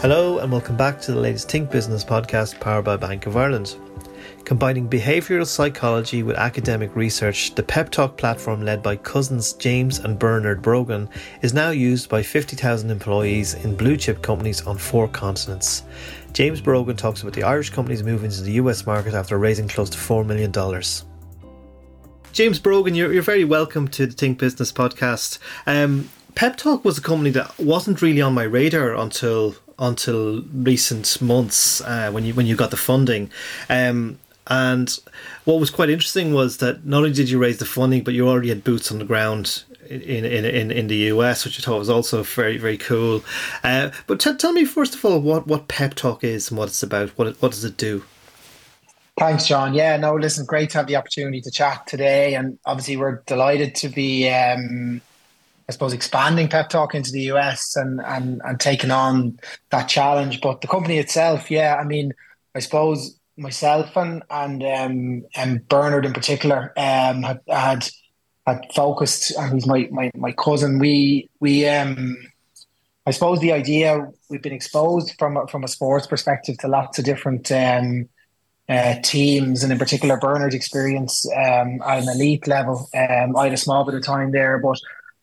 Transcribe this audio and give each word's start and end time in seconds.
Hello, 0.00 0.38
and 0.38 0.50
welcome 0.50 0.78
back 0.78 0.98
to 1.02 1.12
the 1.12 1.20
latest 1.20 1.50
Think 1.50 1.70
Business 1.70 2.02
podcast 2.02 2.58
powered 2.58 2.86
by 2.86 2.96
Bank 2.96 3.26
of 3.26 3.36
Ireland. 3.36 3.76
Combining 4.46 4.88
behavioural 4.88 5.46
psychology 5.46 6.22
with 6.22 6.36
academic 6.36 6.96
research, 6.96 7.54
the 7.54 7.62
Pep 7.62 7.90
Talk 7.90 8.16
platform 8.16 8.62
led 8.62 8.82
by 8.82 8.96
cousins 8.96 9.52
James 9.52 9.98
and 9.98 10.18
Bernard 10.18 10.62
Brogan 10.62 11.06
is 11.42 11.52
now 11.52 11.68
used 11.68 12.08
by 12.08 12.22
50,000 12.22 12.90
employees 12.90 13.52
in 13.52 13.76
blue 13.76 13.98
chip 13.98 14.22
companies 14.22 14.66
on 14.66 14.78
four 14.78 15.06
continents. 15.06 15.82
James 16.32 16.62
Brogan 16.62 16.96
talks 16.96 17.20
about 17.20 17.34
the 17.34 17.42
Irish 17.42 17.68
company's 17.68 18.02
move 18.02 18.24
into 18.24 18.40
the 18.40 18.52
US 18.52 18.86
market 18.86 19.12
after 19.12 19.36
raising 19.36 19.68
close 19.68 19.90
to 19.90 19.98
$4 19.98 20.24
million. 20.24 20.50
James 22.32 22.58
Brogan, 22.58 22.94
you're, 22.94 23.12
you're 23.12 23.22
very 23.22 23.44
welcome 23.44 23.86
to 23.88 24.06
the 24.06 24.14
Think 24.14 24.38
Business 24.38 24.72
podcast. 24.72 25.38
Um, 25.66 26.08
Pep 26.34 26.56
Talk 26.56 26.86
was 26.86 26.96
a 26.96 27.02
company 27.02 27.28
that 27.32 27.58
wasn't 27.58 28.00
really 28.00 28.22
on 28.22 28.32
my 28.32 28.44
radar 28.44 28.94
until 28.94 29.56
until 29.80 30.42
recent 30.52 31.20
months 31.20 31.80
uh, 31.80 32.10
when 32.12 32.24
you 32.24 32.34
when 32.34 32.46
you 32.46 32.54
got 32.54 32.70
the 32.70 32.76
funding. 32.76 33.30
Um, 33.68 34.18
and 34.46 34.98
what 35.44 35.60
was 35.60 35.70
quite 35.70 35.90
interesting 35.90 36.34
was 36.34 36.58
that 36.58 36.84
not 36.84 36.98
only 36.98 37.12
did 37.12 37.30
you 37.30 37.38
raise 37.38 37.58
the 37.58 37.64
funding, 37.64 38.02
but 38.02 38.14
you 38.14 38.28
already 38.28 38.48
had 38.48 38.64
boots 38.64 38.92
on 38.92 38.98
the 38.98 39.04
ground 39.04 39.64
in 39.88 40.24
in, 40.24 40.44
in, 40.44 40.70
in 40.70 40.86
the 40.88 40.96
US, 40.96 41.44
which 41.44 41.58
I 41.58 41.62
thought 41.62 41.78
was 41.78 41.90
also 41.90 42.22
very 42.22 42.58
very 42.58 42.76
cool. 42.76 43.24
Uh, 43.64 43.90
but 44.06 44.20
t- 44.20 44.36
tell 44.36 44.52
me 44.52 44.64
first 44.64 44.94
of 44.94 45.04
all 45.04 45.20
what, 45.20 45.46
what 45.46 45.68
Pep 45.68 45.94
Talk 45.94 46.22
is 46.22 46.50
and 46.50 46.58
what 46.58 46.68
it's 46.68 46.82
about. 46.82 47.10
What 47.10 47.28
it, 47.28 47.42
what 47.42 47.52
does 47.52 47.64
it 47.64 47.76
do? 47.76 48.04
Thanks, 49.18 49.46
John. 49.46 49.74
Yeah, 49.74 49.96
no, 49.98 50.14
listen, 50.14 50.46
great 50.46 50.70
to 50.70 50.78
have 50.78 50.86
the 50.86 50.96
opportunity 50.96 51.42
to 51.42 51.50
chat 51.50 51.86
today, 51.86 52.34
and 52.34 52.58
obviously 52.64 52.96
we're 52.96 53.22
delighted 53.26 53.74
to 53.76 53.88
be. 53.88 54.28
Um, 54.30 55.00
I 55.70 55.72
suppose 55.72 55.92
expanding 55.92 56.48
Pep 56.48 56.68
Talk 56.68 56.96
into 56.96 57.12
the 57.12 57.30
US 57.32 57.76
and, 57.76 58.00
and 58.04 58.42
and 58.44 58.58
taking 58.58 58.90
on 58.90 59.38
that 59.70 59.84
challenge. 59.84 60.40
But 60.40 60.62
the 60.62 60.66
company 60.66 60.98
itself, 60.98 61.48
yeah, 61.48 61.76
I 61.76 61.84
mean, 61.84 62.12
I 62.56 62.58
suppose 62.58 63.16
myself 63.36 63.96
and 63.96 64.24
and 64.30 64.64
um, 64.64 65.24
and 65.36 65.68
Bernard 65.68 66.04
in 66.04 66.12
particular 66.12 66.72
um, 66.76 67.22
had, 67.22 67.40
had 67.46 67.88
had 68.48 68.66
focused, 68.74 69.30
and 69.38 69.54
he's 69.54 69.68
my, 69.68 69.88
my 69.92 70.10
my 70.16 70.32
cousin. 70.32 70.80
We 70.80 71.30
we 71.38 71.68
um, 71.68 72.16
I 73.06 73.12
suppose 73.12 73.38
the 73.38 73.52
idea 73.52 74.10
we've 74.28 74.42
been 74.42 74.52
exposed 74.52 75.14
from 75.20 75.46
from 75.46 75.62
a 75.62 75.68
sports 75.68 76.08
perspective 76.08 76.58
to 76.58 76.66
lots 76.66 76.98
of 76.98 77.04
different 77.04 77.52
um, 77.52 78.08
uh, 78.68 78.96
teams, 79.04 79.62
and 79.62 79.72
in 79.72 79.78
particular 79.78 80.16
Bernard's 80.16 80.56
experience 80.56 81.24
um, 81.30 81.80
at 81.86 82.02
an 82.02 82.08
elite 82.08 82.48
level. 82.48 82.88
Um, 82.92 83.36
I 83.36 83.44
had 83.44 83.52
a 83.52 83.56
small 83.56 83.84
bit 83.84 83.94
of 83.94 84.02
time 84.02 84.32
there, 84.32 84.58
but 84.58 84.80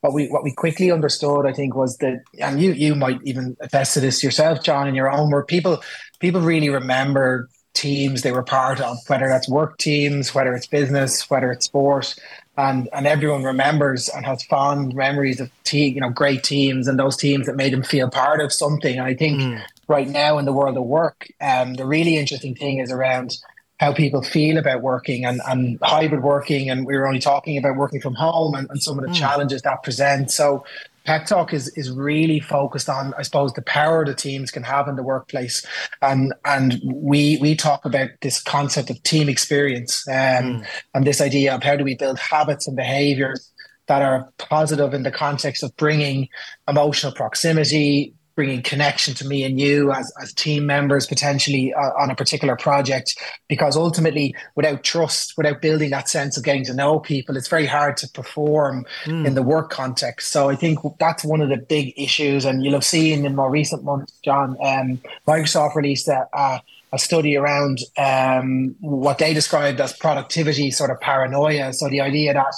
what 0.07 0.13
we 0.13 0.27
what 0.27 0.43
we 0.43 0.51
quickly 0.51 0.91
understood, 0.91 1.45
I 1.45 1.51
think, 1.51 1.75
was 1.75 1.97
that, 1.97 2.23
and 2.39 2.61
you 2.61 2.71
you 2.71 2.95
might 2.95 3.19
even 3.23 3.57
attest 3.59 3.93
to 3.95 3.99
this 3.99 4.23
yourself, 4.23 4.63
John, 4.63 4.87
in 4.87 4.95
your 4.95 5.11
own 5.11 5.29
work. 5.29 5.47
people 5.47 5.83
people 6.19 6.41
really 6.41 6.69
remember 6.69 7.49
teams 7.73 8.21
they 8.21 8.31
were 8.31 8.43
part 8.43 8.79
of, 8.79 8.97
whether 9.07 9.27
that's 9.27 9.49
work 9.49 9.77
teams, 9.77 10.33
whether 10.33 10.53
it's 10.53 10.65
business, 10.65 11.29
whether 11.29 11.51
it's 11.51 11.65
sport, 11.65 12.15
and 12.55 12.87
and 12.93 13.05
everyone 13.05 13.43
remembers 13.43 14.07
and 14.09 14.25
has 14.25 14.43
fond 14.43 14.95
memories 14.95 15.41
of 15.41 15.51
te- 15.63 15.89
you 15.89 15.99
know 15.99 16.09
great 16.09 16.43
teams 16.43 16.87
and 16.87 16.97
those 16.97 17.17
teams 17.17 17.45
that 17.45 17.55
made 17.55 17.73
them 17.73 17.83
feel 17.83 18.09
part 18.09 18.39
of 18.39 18.53
something. 18.53 18.97
And 18.97 19.07
I 19.07 19.13
think 19.13 19.41
mm. 19.41 19.61
right 19.89 20.07
now 20.07 20.37
in 20.37 20.45
the 20.45 20.53
world 20.53 20.77
of 20.77 20.83
work, 20.83 21.29
um, 21.41 21.73
the 21.73 21.85
really 21.85 22.15
interesting 22.15 22.55
thing 22.55 22.79
is 22.79 22.91
around 22.91 23.37
how 23.79 23.93
people 23.93 24.21
feel 24.23 24.57
about 24.57 24.81
working 24.81 25.25
and, 25.25 25.39
and 25.47 25.77
hybrid 25.81 26.23
working. 26.23 26.69
And 26.69 26.85
we 26.85 26.97
were 26.97 27.07
only 27.07 27.19
talking 27.19 27.57
about 27.57 27.75
working 27.75 28.01
from 28.01 28.15
home 28.15 28.55
and, 28.55 28.69
and 28.69 28.81
some 28.81 28.97
of 28.97 29.05
the 29.05 29.11
mm. 29.11 29.15
challenges 29.15 29.61
that 29.61 29.83
present. 29.83 30.31
So 30.31 30.65
Pep 31.05 31.25
Talk 31.25 31.53
is 31.53 31.69
is 31.77 31.89
really 31.89 32.41
focused 32.41 32.89
on, 32.89 33.13
I 33.17 33.21
suppose, 33.21 33.53
the 33.53 33.61
power 33.61 34.03
the 34.03 34.13
teams 34.13 34.51
can 34.51 34.63
have 34.63 34.89
in 34.89 34.97
the 34.97 35.03
workplace, 35.03 35.65
and 36.01 36.33
and 36.43 36.81
we 36.83 37.37
we 37.37 37.55
talk 37.55 37.85
about 37.85 38.09
this 38.21 38.43
concept 38.43 38.89
of 38.89 39.01
team 39.03 39.29
experience, 39.29 40.05
um, 40.09 40.13
mm. 40.13 40.65
and 40.93 41.07
this 41.07 41.21
idea 41.21 41.55
of 41.55 41.63
how 41.63 41.77
do 41.77 41.85
we 41.85 41.95
build 41.95 42.19
habits 42.19 42.67
and 42.67 42.75
behaviors 42.75 43.49
that 43.87 44.01
are 44.01 44.29
positive 44.37 44.93
in 44.93 45.03
the 45.03 45.11
context 45.11 45.63
of 45.63 45.73
bringing 45.77 46.27
emotional 46.67 47.13
proximity, 47.13 48.13
bringing 48.37 48.61
connection 48.61 49.15
to 49.15 49.27
me 49.27 49.43
and 49.43 49.59
you 49.59 49.91
as, 49.91 50.13
as 50.21 50.31
team 50.31 50.67
members 50.67 51.07
potentially 51.07 51.73
uh, 51.73 51.91
on 51.99 52.11
a 52.11 52.15
particular 52.15 52.55
project 52.55 53.17
because 53.47 53.75
ultimately 53.75 54.35
without 54.53 54.83
trust 54.83 55.33
without 55.37 55.59
building 55.59 55.89
that 55.89 56.07
sense 56.07 56.37
of 56.37 56.43
getting 56.43 56.63
to 56.63 56.71
know 56.71 56.99
people 56.99 57.35
it's 57.35 57.47
very 57.47 57.65
hard 57.65 57.97
to 57.97 58.07
perform 58.09 58.85
mm. 59.05 59.25
in 59.25 59.33
the 59.33 59.41
work 59.41 59.71
context 59.71 60.31
so 60.31 60.49
i 60.49 60.55
think 60.55 60.77
that's 60.99 61.25
one 61.25 61.41
of 61.41 61.49
the 61.49 61.57
big 61.57 61.91
issues 61.97 62.45
and 62.45 62.63
you'll 62.63 62.75
have 62.75 62.85
seen 62.85 63.25
in 63.25 63.35
more 63.35 63.49
recent 63.49 63.83
months 63.83 64.13
john 64.23 64.55
um, 64.61 65.01
microsoft 65.27 65.73
released 65.73 66.07
a, 66.07 66.27
a 66.33 66.61
a 66.93 66.99
study 66.99 67.35
around 67.35 67.79
um, 67.97 68.73
what 68.79 69.17
they 69.17 69.33
described 69.33 69.81
as 69.81 69.91
productivity 69.91 70.71
sort 70.71 70.89
of 70.89 70.97
paranoia. 71.01 71.73
So 71.73 71.89
the 71.89 71.99
idea 71.99 72.33
that 72.33 72.53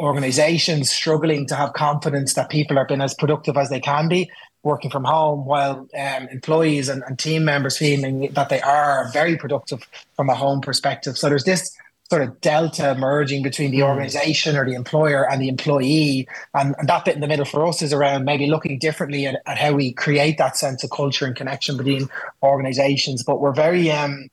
organizations 0.00 0.90
struggling 0.90 1.46
to 1.46 1.54
have 1.54 1.72
confidence 1.74 2.34
that 2.34 2.50
people 2.50 2.78
are 2.78 2.86
being 2.86 3.00
as 3.00 3.14
productive 3.14 3.56
as 3.56 3.68
they 3.68 3.80
can 3.80 4.08
be 4.08 4.30
working 4.64 4.90
from 4.90 5.04
home 5.04 5.44
while 5.44 5.88
um, 5.96 6.28
employees 6.28 6.88
and, 6.88 7.02
and, 7.06 7.18
team 7.18 7.44
members 7.44 7.76
feeling 7.76 8.32
that 8.32 8.48
they 8.48 8.60
are 8.62 9.10
very 9.12 9.36
productive 9.36 9.86
from 10.16 10.28
a 10.30 10.34
home 10.34 10.60
perspective. 10.60 11.16
So 11.16 11.28
there's 11.28 11.44
this 11.44 11.76
sort 12.10 12.22
of 12.22 12.40
delta 12.40 12.90
emerging 12.90 13.42
between 13.42 13.70
the 13.70 13.78
hmm. 13.78 13.84
organization 13.84 14.56
or 14.56 14.64
the 14.64 14.74
employer 14.74 15.28
and 15.30 15.40
the 15.40 15.48
employee. 15.48 16.28
And, 16.54 16.74
and 16.78 16.88
that 16.88 17.04
bit 17.04 17.14
in 17.14 17.20
the 17.20 17.28
middle 17.28 17.44
for 17.44 17.66
us 17.66 17.82
is 17.82 17.92
around 17.92 18.24
maybe 18.24 18.46
looking 18.46 18.78
differently 18.78 19.26
at, 19.26 19.40
at, 19.46 19.58
how 19.58 19.72
we 19.72 19.92
create 19.92 20.38
that 20.38 20.56
sense 20.56 20.84
of 20.84 20.90
culture 20.90 21.26
and 21.26 21.36
connection 21.36 21.76
between 21.76 22.08
organizations. 22.42 23.22
But 23.22 23.40
we're 23.40 23.54
very 23.54 23.90
um, 23.90 24.28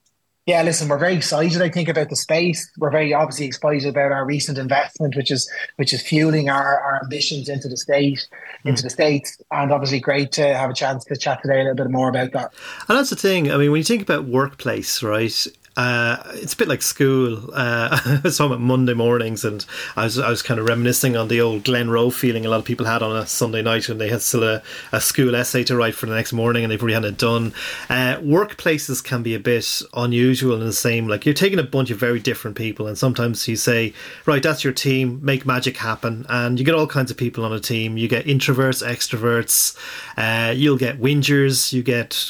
yeah, 0.47 0.63
listen, 0.63 0.89
we're 0.89 0.97
very 0.97 1.13
excited. 1.13 1.61
I 1.61 1.69
think 1.69 1.87
about 1.87 2.09
the 2.09 2.15
space. 2.15 2.69
We're 2.77 2.89
very 2.89 3.13
obviously 3.13 3.45
excited 3.45 3.87
about 3.87 4.11
our 4.11 4.25
recent 4.25 4.57
investment, 4.57 5.15
which 5.15 5.29
is 5.29 5.49
which 5.75 5.93
is 5.93 6.01
fueling 6.01 6.49
our, 6.49 6.79
our 6.79 6.99
ambitions 7.03 7.47
into 7.47 7.67
the 7.67 7.77
state, 7.77 8.27
mm. 8.65 8.69
into 8.69 8.81
the 8.81 8.89
states, 8.89 9.39
and 9.51 9.71
obviously 9.71 9.99
great 9.99 10.31
to 10.33 10.53
have 10.55 10.71
a 10.71 10.73
chance 10.73 11.05
to 11.05 11.15
chat 11.15 11.41
today 11.43 11.59
a 11.59 11.63
little 11.63 11.75
bit 11.75 11.91
more 11.91 12.09
about 12.09 12.31
that. 12.31 12.53
And 12.89 12.97
that's 12.97 13.11
the 13.11 13.15
thing. 13.15 13.51
I 13.51 13.57
mean, 13.57 13.71
when 13.71 13.79
you 13.79 13.83
think 13.83 14.01
about 14.01 14.25
workplace, 14.25 15.03
right? 15.03 15.47
Uh, 15.77 16.17
it's 16.33 16.53
a 16.53 16.57
bit 16.57 16.67
like 16.67 16.81
school. 16.81 17.49
Uh, 17.53 17.89
I 18.05 18.21
was 18.23 18.37
home 18.37 18.51
at 18.51 18.59
Monday 18.59 18.93
mornings, 18.93 19.45
and 19.45 19.65
I 19.95 20.03
was 20.03 20.19
I 20.19 20.29
was 20.29 20.41
kind 20.41 20.59
of 20.59 20.67
reminiscing 20.67 21.15
on 21.15 21.29
the 21.29 21.39
old 21.39 21.63
Glenroe 21.63 22.11
feeling 22.11 22.45
a 22.45 22.49
lot 22.49 22.59
of 22.59 22.65
people 22.65 22.85
had 22.85 23.01
on 23.01 23.15
a 23.15 23.25
Sunday 23.25 23.61
night 23.61 23.87
when 23.87 23.97
they 23.97 24.09
had 24.09 24.21
still 24.21 24.43
a, 24.43 24.61
a 24.91 24.99
school 24.99 25.33
essay 25.33 25.63
to 25.63 25.75
write 25.75 25.95
for 25.95 26.07
the 26.07 26.15
next 26.15 26.33
morning, 26.33 26.63
and 26.63 26.71
they 26.71 26.77
probably 26.77 26.93
hadn't 26.93 27.17
done. 27.17 27.53
Uh, 27.89 28.17
workplaces 28.17 29.01
can 29.01 29.23
be 29.23 29.33
a 29.33 29.39
bit 29.39 29.81
unusual 29.93 30.55
in 30.55 30.65
the 30.65 30.73
same. 30.73 31.07
Like 31.07 31.25
you're 31.25 31.33
taking 31.33 31.59
a 31.59 31.63
bunch 31.63 31.89
of 31.89 31.97
very 31.97 32.19
different 32.19 32.57
people, 32.57 32.85
and 32.87 32.97
sometimes 32.97 33.47
you 33.47 33.55
say, 33.55 33.93
"Right, 34.25 34.43
that's 34.43 34.65
your 34.65 34.73
team. 34.73 35.19
Make 35.23 35.45
magic 35.45 35.77
happen," 35.77 36.25
and 36.27 36.59
you 36.59 36.65
get 36.65 36.75
all 36.75 36.87
kinds 36.87 37.11
of 37.11 37.17
people 37.17 37.45
on 37.45 37.53
a 37.53 37.61
team. 37.61 37.97
You 37.97 38.09
get 38.09 38.25
introverts, 38.25 38.85
extroverts. 38.85 39.77
Uh, 40.17 40.51
you'll 40.51 40.77
get 40.77 40.99
whingers. 40.99 41.71
You 41.71 41.81
get 41.81 42.29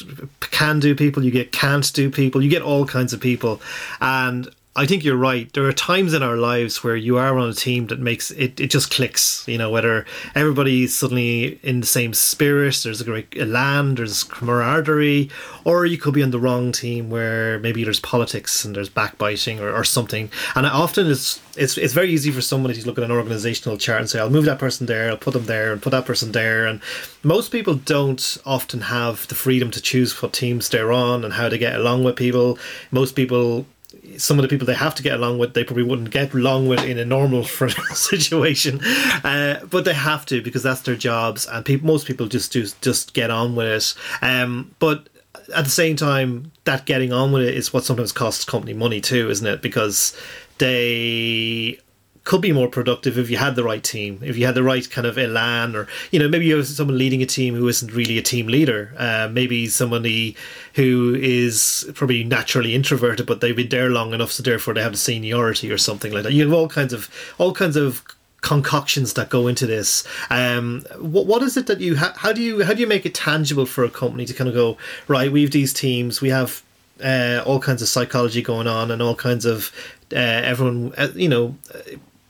can 0.52 0.78
do 0.78 0.94
people. 0.94 1.24
You 1.24 1.32
get 1.32 1.50
can't 1.50 1.92
do 1.92 2.08
people. 2.08 2.40
You 2.40 2.48
get 2.48 2.62
all 2.62 2.86
kinds 2.86 3.12
of 3.12 3.20
people 3.20 3.31
people. 3.32 3.60
And 4.00 4.48
I 4.74 4.86
think 4.86 5.04
you're 5.04 5.18
right. 5.18 5.52
There 5.52 5.66
are 5.66 5.72
times 5.72 6.14
in 6.14 6.22
our 6.22 6.36
lives 6.36 6.82
where 6.82 6.96
you 6.96 7.18
are 7.18 7.38
on 7.38 7.50
a 7.50 7.54
team 7.54 7.88
that 7.88 8.00
makes 8.00 8.30
it, 8.30 8.58
it 8.58 8.70
just 8.70 8.90
clicks, 8.90 9.46
you 9.46 9.58
know, 9.58 9.68
whether 9.68 10.06
everybody's 10.34 10.94
suddenly 10.94 11.60
in 11.62 11.80
the 11.80 11.86
same 11.86 12.14
spirit, 12.14 12.80
there's 12.82 13.02
a 13.02 13.04
great 13.04 13.36
land, 13.36 13.98
there's 13.98 14.24
camaraderie, 14.24 15.28
or 15.64 15.84
you 15.84 15.98
could 15.98 16.14
be 16.14 16.22
on 16.22 16.30
the 16.30 16.38
wrong 16.38 16.72
team 16.72 17.10
where 17.10 17.58
maybe 17.58 17.84
there's 17.84 18.00
politics 18.00 18.64
and 18.64 18.74
there's 18.74 18.88
backbiting 18.88 19.60
or, 19.60 19.70
or 19.70 19.84
something. 19.84 20.30
And 20.54 20.64
often 20.64 21.10
it's, 21.10 21.38
it's 21.54 21.76
it's 21.76 21.92
very 21.92 22.10
easy 22.10 22.30
for 22.30 22.40
somebody 22.40 22.80
to 22.80 22.86
look 22.86 22.96
at 22.96 23.04
an 23.04 23.10
organizational 23.10 23.76
chart 23.76 24.00
and 24.00 24.08
say, 24.08 24.20
I'll 24.20 24.30
move 24.30 24.46
that 24.46 24.58
person 24.58 24.86
there, 24.86 25.10
I'll 25.10 25.18
put 25.18 25.34
them 25.34 25.44
there, 25.44 25.74
and 25.74 25.82
put 25.82 25.90
that 25.90 26.06
person 26.06 26.32
there. 26.32 26.64
And 26.64 26.80
most 27.22 27.52
people 27.52 27.74
don't 27.74 28.38
often 28.46 28.80
have 28.80 29.28
the 29.28 29.34
freedom 29.34 29.70
to 29.72 29.82
choose 29.82 30.22
what 30.22 30.32
teams 30.32 30.70
they're 30.70 30.92
on 30.92 31.26
and 31.26 31.34
how 31.34 31.50
to 31.50 31.58
get 31.58 31.74
along 31.74 32.04
with 32.04 32.16
people. 32.16 32.58
Most 32.90 33.14
people 33.16 33.66
some 34.16 34.38
of 34.38 34.42
the 34.42 34.48
people 34.48 34.66
they 34.66 34.74
have 34.74 34.94
to 34.96 35.02
get 35.02 35.14
along 35.14 35.38
with, 35.38 35.54
they 35.54 35.64
probably 35.64 35.82
wouldn't 35.82 36.10
get 36.10 36.32
along 36.34 36.68
with 36.68 36.80
in 36.84 36.98
a 36.98 37.04
normal 37.04 37.44
situation, 37.94 38.80
uh, 39.24 39.64
but 39.70 39.84
they 39.84 39.94
have 39.94 40.26
to 40.26 40.42
because 40.42 40.62
that's 40.62 40.82
their 40.82 40.96
jobs, 40.96 41.46
and 41.46 41.64
people, 41.64 41.86
most 41.86 42.06
people 42.06 42.26
just 42.26 42.52
do 42.52 42.66
just 42.80 43.14
get 43.14 43.30
on 43.30 43.54
with 43.54 43.66
it. 43.66 44.24
Um, 44.24 44.74
but 44.78 45.08
at 45.54 45.64
the 45.64 45.70
same 45.70 45.96
time, 45.96 46.52
that 46.64 46.86
getting 46.86 47.12
on 47.12 47.32
with 47.32 47.42
it 47.42 47.54
is 47.54 47.72
what 47.72 47.84
sometimes 47.84 48.12
costs 48.12 48.44
company 48.44 48.74
money 48.74 49.00
too, 49.00 49.30
isn't 49.30 49.46
it? 49.46 49.62
Because 49.62 50.16
they 50.58 51.78
could 52.24 52.40
be 52.40 52.52
more 52.52 52.68
productive 52.68 53.18
if 53.18 53.30
you 53.30 53.36
had 53.36 53.56
the 53.56 53.64
right 53.64 53.82
team, 53.82 54.20
if 54.22 54.36
you 54.36 54.46
had 54.46 54.54
the 54.54 54.62
right 54.62 54.88
kind 54.88 55.06
of 55.06 55.18
elan, 55.18 55.74
or 55.74 55.88
you 56.10 56.18
know 56.18 56.28
maybe 56.28 56.46
you 56.46 56.56
have 56.56 56.66
someone 56.66 56.98
leading 56.98 57.22
a 57.22 57.26
team 57.26 57.54
who 57.54 57.66
isn't 57.68 57.92
really 57.92 58.16
a 58.18 58.22
team 58.22 58.46
leader. 58.46 58.94
Uh, 58.96 59.28
maybe 59.30 59.66
somebody 59.66 60.36
who 60.74 61.16
is 61.20 61.90
probably 61.94 62.22
naturally 62.22 62.74
introverted, 62.74 63.26
but 63.26 63.40
they've 63.40 63.56
been 63.56 63.68
there 63.68 63.90
long 63.90 64.14
enough, 64.14 64.30
so 64.30 64.42
therefore 64.42 64.74
they 64.74 64.82
have 64.82 64.92
the 64.92 64.98
seniority 64.98 65.70
or 65.70 65.78
something 65.78 66.12
like 66.12 66.22
that. 66.22 66.32
You 66.32 66.44
have 66.44 66.52
all 66.52 66.68
kinds 66.68 66.92
of 66.92 67.10
all 67.38 67.52
kinds 67.52 67.76
of 67.76 68.04
concoctions 68.40 69.14
that 69.14 69.30
go 69.30 69.46
into 69.46 69.66
this. 69.66 70.06
Um, 70.30 70.84
what 70.98 71.26
what 71.26 71.42
is 71.42 71.56
it 71.56 71.66
that 71.66 71.80
you 71.80 71.96
ha- 71.96 72.14
how 72.16 72.32
do 72.32 72.42
you 72.42 72.64
how 72.64 72.74
do 72.74 72.80
you 72.80 72.86
make 72.86 73.04
it 73.04 73.14
tangible 73.14 73.66
for 73.66 73.82
a 73.82 73.90
company 73.90 74.26
to 74.26 74.34
kind 74.34 74.48
of 74.48 74.54
go 74.54 74.76
right? 75.08 75.32
We 75.32 75.42
have 75.42 75.50
these 75.50 75.72
teams, 75.72 76.20
we 76.20 76.28
have 76.28 76.62
uh, 77.02 77.42
all 77.44 77.58
kinds 77.58 77.82
of 77.82 77.88
psychology 77.88 78.42
going 78.42 78.68
on, 78.68 78.90
and 78.90 79.02
all 79.02 79.16
kinds 79.16 79.44
of 79.44 79.72
uh, 80.12 80.16
everyone, 80.18 80.92
uh, 80.96 81.08
you 81.14 81.28
know. 81.28 81.56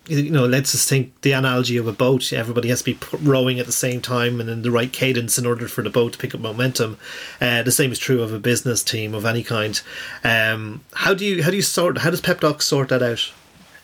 You 0.06 0.30
know, 0.30 0.46
let's 0.46 0.72
just 0.72 0.88
think 0.88 1.20
the 1.20 1.32
analogy 1.32 1.76
of 1.76 1.86
a 1.86 1.92
boat. 1.92 2.32
Everybody 2.32 2.68
has 2.70 2.82
to 2.82 2.94
be 2.94 2.98
rowing 3.20 3.60
at 3.60 3.66
the 3.66 3.72
same 3.72 4.00
time 4.00 4.40
and 4.40 4.50
in 4.50 4.62
the 4.62 4.70
right 4.70 4.92
cadence 4.92 5.38
in 5.38 5.46
order 5.46 5.68
for 5.68 5.82
the 5.82 5.90
boat 5.90 6.14
to 6.14 6.18
pick 6.18 6.34
up 6.34 6.40
momentum. 6.40 6.98
Uh, 7.40 7.62
the 7.62 7.70
same 7.70 7.92
is 7.92 7.98
true 7.98 8.22
of 8.22 8.32
a 8.32 8.38
business 8.38 8.82
team 8.82 9.14
of 9.14 9.24
any 9.24 9.44
kind. 9.44 9.80
Um, 10.24 10.80
how 10.92 11.14
do 11.14 11.24
you 11.24 11.42
how 11.44 11.50
do 11.50 11.56
you 11.56 11.62
sort 11.62 11.98
how 11.98 12.10
does 12.10 12.20
Pep 12.20 12.40
Talk 12.40 12.62
sort 12.62 12.88
that 12.88 13.02
out? 13.02 13.32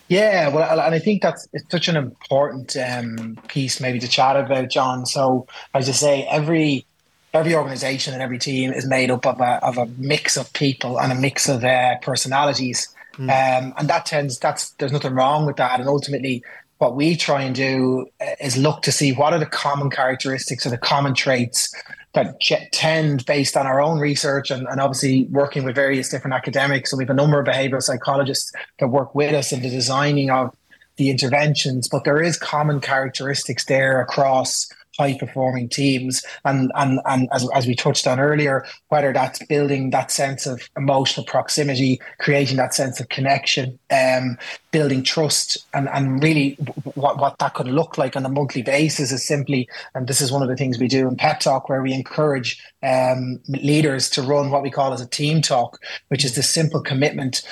Yeah, 0.08 0.48
well, 0.48 0.80
and 0.80 0.94
I 0.94 0.98
think 0.98 1.20
that's 1.20 1.46
such 1.70 1.86
an 1.88 1.96
important 1.96 2.76
um, 2.76 3.38
piece 3.48 3.78
maybe 3.78 3.98
to 3.98 4.08
chat 4.08 4.36
about, 4.36 4.70
John. 4.70 5.04
So, 5.04 5.46
as 5.74 5.88
I 5.88 5.92
say, 5.92 6.26
every 6.30 6.86
every 7.34 7.54
organization 7.54 8.14
and 8.14 8.22
every 8.22 8.38
team 8.38 8.72
is 8.72 8.86
made 8.86 9.10
up 9.10 9.26
of 9.26 9.40
a, 9.40 9.62
of 9.62 9.76
a 9.76 9.86
mix 9.98 10.36
of 10.36 10.50
people 10.54 10.98
and 10.98 11.12
a 11.12 11.14
mix 11.14 11.46
of 11.46 11.62
uh, 11.62 11.96
personalities, 12.00 12.88
mm. 13.18 13.24
um, 13.24 13.74
and 13.76 13.88
that 13.88 14.06
tends 14.06 14.38
that's 14.38 14.70
there's 14.72 14.92
nothing 14.92 15.14
wrong 15.14 15.46
with 15.46 15.56
that. 15.56 15.80
And 15.80 15.88
ultimately, 15.88 16.42
what 16.78 16.94
we 16.96 17.16
try 17.16 17.42
and 17.42 17.54
do 17.54 18.06
uh, 18.20 18.26
is 18.40 18.56
look 18.56 18.82
to 18.82 18.92
see 18.92 19.12
what 19.12 19.32
are 19.32 19.38
the 19.38 19.46
common 19.46 19.90
characteristics 19.90 20.66
or 20.66 20.70
the 20.70 20.78
common 20.78 21.14
traits 21.14 21.72
that 22.14 22.40
tend, 22.72 23.24
based 23.26 23.56
on 23.56 23.66
our 23.66 23.80
own 23.80 23.98
research 23.98 24.50
and, 24.50 24.66
and 24.68 24.80
obviously 24.80 25.24
working 25.30 25.64
with 25.64 25.74
various 25.74 26.08
different 26.08 26.34
academics. 26.34 26.90
So 26.90 26.96
we 26.96 27.04
have 27.04 27.10
a 27.10 27.14
number 27.14 27.38
of 27.38 27.46
behavioral 27.46 27.82
psychologists 27.82 28.50
that 28.78 28.88
work 28.88 29.14
with 29.14 29.34
us 29.34 29.52
in 29.52 29.62
the 29.62 29.70
designing 29.70 30.30
of 30.30 30.56
the 30.96 31.10
interventions, 31.10 31.88
but 31.88 32.04
there 32.04 32.20
is 32.20 32.36
common 32.36 32.80
characteristics 32.80 33.66
there 33.66 34.00
across 34.00 34.68
high 34.98 35.16
performing 35.16 35.68
teams. 35.68 36.24
And, 36.44 36.72
and, 36.74 37.00
and 37.04 37.28
as, 37.32 37.48
as 37.54 37.66
we 37.66 37.74
touched 37.74 38.06
on 38.06 38.18
earlier, 38.18 38.66
whether 38.88 39.12
that's 39.12 39.44
building 39.46 39.90
that 39.90 40.10
sense 40.10 40.46
of 40.46 40.68
emotional 40.76 41.24
proximity, 41.24 42.00
creating 42.18 42.56
that 42.56 42.74
sense 42.74 42.98
of 43.00 43.08
connection, 43.08 43.78
um, 43.90 44.36
building 44.70 45.02
trust, 45.02 45.58
and, 45.72 45.88
and 45.90 46.22
really 46.22 46.54
what, 46.94 47.18
what 47.18 47.38
that 47.38 47.54
could 47.54 47.68
look 47.68 47.96
like 47.96 48.16
on 48.16 48.26
a 48.26 48.28
monthly 48.28 48.62
basis 48.62 49.12
is 49.12 49.24
simply, 49.24 49.68
and 49.94 50.08
this 50.08 50.20
is 50.20 50.32
one 50.32 50.42
of 50.42 50.48
the 50.48 50.56
things 50.56 50.78
we 50.78 50.88
do 50.88 51.08
in 51.08 51.16
Pep 51.16 51.40
Talk, 51.40 51.68
where 51.68 51.82
we 51.82 51.92
encourage 51.92 52.62
um, 52.82 53.40
leaders 53.48 54.10
to 54.10 54.22
run 54.22 54.50
what 54.50 54.62
we 54.62 54.70
call 54.70 54.92
as 54.92 55.00
a 55.00 55.06
team 55.06 55.42
talk, 55.42 55.80
which 56.08 56.24
is 56.24 56.34
the 56.34 56.42
simple 56.42 56.80
commitment 56.80 57.42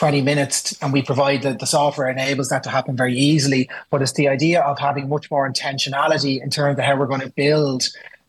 20 0.00 0.22
minutes 0.22 0.74
and 0.80 0.94
we 0.94 1.02
provide 1.02 1.42
the, 1.42 1.52
the 1.52 1.66
software 1.66 2.08
enables 2.08 2.48
that 2.48 2.62
to 2.62 2.70
happen 2.70 2.96
very 2.96 3.14
easily. 3.14 3.68
But 3.90 4.00
it's 4.00 4.12
the 4.12 4.28
idea 4.28 4.62
of 4.62 4.78
having 4.78 5.10
much 5.10 5.30
more 5.30 5.46
intentionality 5.46 6.42
in 6.42 6.48
terms 6.48 6.78
of 6.78 6.84
how 6.86 6.96
we're 6.96 7.06
going 7.06 7.20
to 7.20 7.28
build 7.28 7.82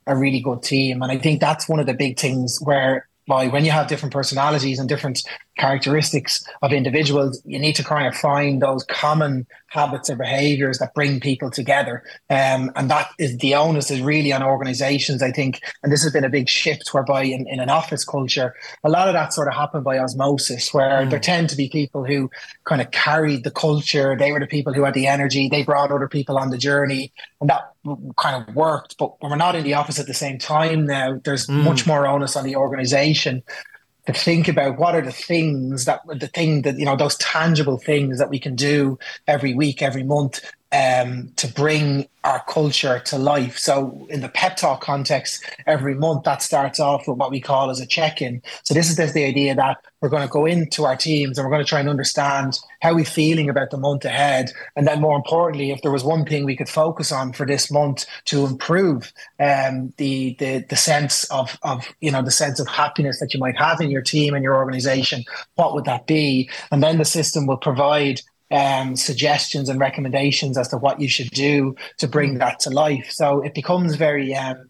a 0.06 0.14
really 0.14 0.42
good 0.42 0.64
team. 0.64 1.02
And 1.02 1.14
i 1.14 1.18
think 1.18 1.40
that's 1.40 1.70
one 1.70 1.80
of 1.80 1.86
the 1.86 1.94
big 1.94 2.20
things 2.20 2.60
where 2.62 3.08
by 3.32 3.48
when 3.48 3.64
you 3.64 3.72
have 3.72 3.88
different 3.88 4.12
personalities 4.12 4.78
and 4.78 4.90
different 4.90 5.24
characteristics 5.58 6.44
of 6.62 6.74
individuals, 6.74 7.42
you 7.46 7.58
need 7.58 7.78
to 7.78 7.84
kind 7.84 8.06
of 8.06 8.14
find 8.14 8.62
those 8.62 8.84
common 8.84 9.48
habits 9.68 10.10
or 10.10 10.18
behaviors 10.18 10.80
that 10.80 10.94
bring 10.94 11.22
people 11.22 11.50
together. 11.50 12.04
Um, 12.30 12.74
and 12.76 12.92
that 12.92 13.08
is 13.18 13.38
the 13.38 13.56
onus 13.56 13.90
is 13.90 14.02
really 14.02 14.34
on 14.34 14.44
organizations, 14.44 15.24
I 15.24 15.32
think. 15.32 15.62
And 15.82 15.94
this 15.94 16.04
has 16.04 16.12
been 16.12 16.26
a 16.26 16.30
big 16.30 16.50
shift 16.50 16.94
whereby 16.94 17.24
in, 17.24 17.48
in 17.48 17.62
an 17.62 17.70
office 17.70 18.04
culture, 18.04 18.54
a 18.84 18.90
lot 18.90 19.08
of 19.08 19.14
that 19.14 19.34
sort 19.34 19.48
of 19.48 19.54
happened 19.54 19.86
by 19.86 19.98
osmosis, 19.98 20.74
where 20.74 21.06
mm. 21.06 21.10
there 21.10 21.20
tend 21.20 21.50
to 21.52 21.56
be 21.56 21.70
people 21.70 22.04
who 22.04 22.30
kind 22.66 22.82
of 22.82 22.92
carried 22.92 23.46
the 23.46 23.52
culture. 23.52 24.18
They 24.18 24.34
were 24.34 24.42
the 24.42 24.48
people 24.48 24.74
who 24.74 24.84
had 24.84 24.94
the 24.94 25.08
energy. 25.08 25.48
They 25.48 25.64
brought 25.64 25.90
other 25.90 26.10
people 26.10 26.38
on 26.38 26.50
the 26.50 26.58
journey. 26.58 27.14
And 27.40 27.50
that 27.50 27.71
kind 28.18 28.48
of 28.48 28.56
worked. 28.56 28.98
But 28.98 29.22
when 29.22 29.32
we're 29.32 29.38
not 29.38 29.56
in 29.56 29.64
the 29.64 29.74
office 29.74 30.00
at 30.00 30.08
the 30.08 30.14
same 30.14 30.38
time 30.38 30.86
now, 30.86 31.20
there's 31.24 31.48
mm. 31.48 31.64
much 31.64 31.88
more 31.88 32.08
onus 32.08 32.36
on 32.36 32.44
the 32.44 32.56
organization 32.56 33.44
to 34.08 34.14
think 34.14 34.48
about 34.48 34.78
what 34.78 34.96
are 34.96 35.02
the 35.02 35.12
things 35.12 35.86
that 35.86 36.02
the 36.08 36.28
thing 36.28 36.64
that 36.64 36.78
you 36.78 36.86
know 36.86 36.96
those 36.96 37.18
tangible 37.18 37.78
things 37.78 38.18
that 38.18 38.30
we 38.30 38.40
can 38.40 38.56
do 38.56 38.98
every 39.28 39.54
week 39.54 39.82
every 39.82 40.04
month 40.04 40.42
um, 40.72 41.32
to 41.36 41.48
bring 41.48 42.08
our 42.24 42.44
culture 42.48 43.00
to 43.00 43.18
life. 43.18 43.58
So 43.58 44.06
in 44.10 44.22
the 44.22 44.30
pep 44.30 44.56
talk 44.56 44.82
context, 44.82 45.44
every 45.66 45.96
month 45.96 46.24
that 46.24 46.42
starts 46.42 46.80
off 46.80 47.08
with 47.08 47.18
what 47.18 47.32
we 47.32 47.42
call 47.42 47.72
as 47.72 47.80
a 47.80 47.86
check-in. 47.86 48.44
So 48.64 48.74
this 48.74 48.90
is 48.90 48.96
just 48.96 49.16
the 49.16 49.26
idea 49.26 49.56
that 49.56 49.78
we're 50.02 50.10
going 50.10 50.28
to 50.28 50.32
go 50.32 50.46
into 50.46 50.86
our 50.86 50.96
teams 50.96 51.38
and 51.38 51.46
we're 51.46 51.52
going 51.52 51.64
to 51.64 51.70
try 51.70 51.80
and 51.80 51.90
understand 51.90 52.60
how 52.82 52.94
we're 52.94 53.06
feeling 53.06 53.50
about 53.50 53.72
the 53.72 53.78
month 53.78 54.06
ahead. 54.06 54.52
And 54.76 54.88
then 54.88 55.02
more 55.02 55.16
importantly, 55.16 55.72
if 55.72 55.82
there 55.82 55.92
was 55.92 56.04
one 56.04 56.26
thing 56.26 56.46
we 56.46 56.56
could 56.56 56.70
focus 56.70 57.12
on 57.12 57.34
for 57.34 57.46
this 57.46 57.72
month 57.72 58.06
to 58.26 58.46
improve 58.46 59.12
um, 59.40 59.94
the, 59.98 60.36
the 60.40 60.66
the 60.70 60.76
sense 60.76 61.24
of 61.26 61.58
of 61.64 61.88
you 62.02 62.12
know 62.12 62.22
the 62.22 62.32
sense 62.32 62.60
of 62.60 62.68
happiness 62.68 63.20
that 63.20 63.34
you 63.34 63.40
might 63.40 63.58
have 63.58 63.82
in 63.82 63.92
your 63.92 64.02
team 64.02 64.34
and 64.34 64.44
your 64.44 64.58
organization, 64.58 65.24
what 65.56 65.74
would 65.74 65.86
that 65.86 66.08
be? 66.08 66.50
And 66.72 66.84
then 66.84 66.98
the 66.98 67.06
system 67.06 67.48
will 67.48 67.58
provide 67.58 68.22
um, 68.52 68.96
suggestions 68.96 69.70
and 69.70 69.80
recommendations 69.80 70.58
as 70.58 70.68
to 70.70 70.78
what 70.78 71.00
you 71.00 71.08
should 71.08 71.32
do 71.32 71.76
to 71.98 72.08
bring 72.08 72.38
that 72.40 72.60
to 72.62 72.70
life. 72.70 73.10
So 73.10 73.42
it 73.42 73.54
becomes 73.54 73.96
very 73.96 74.36
um, 74.36 74.70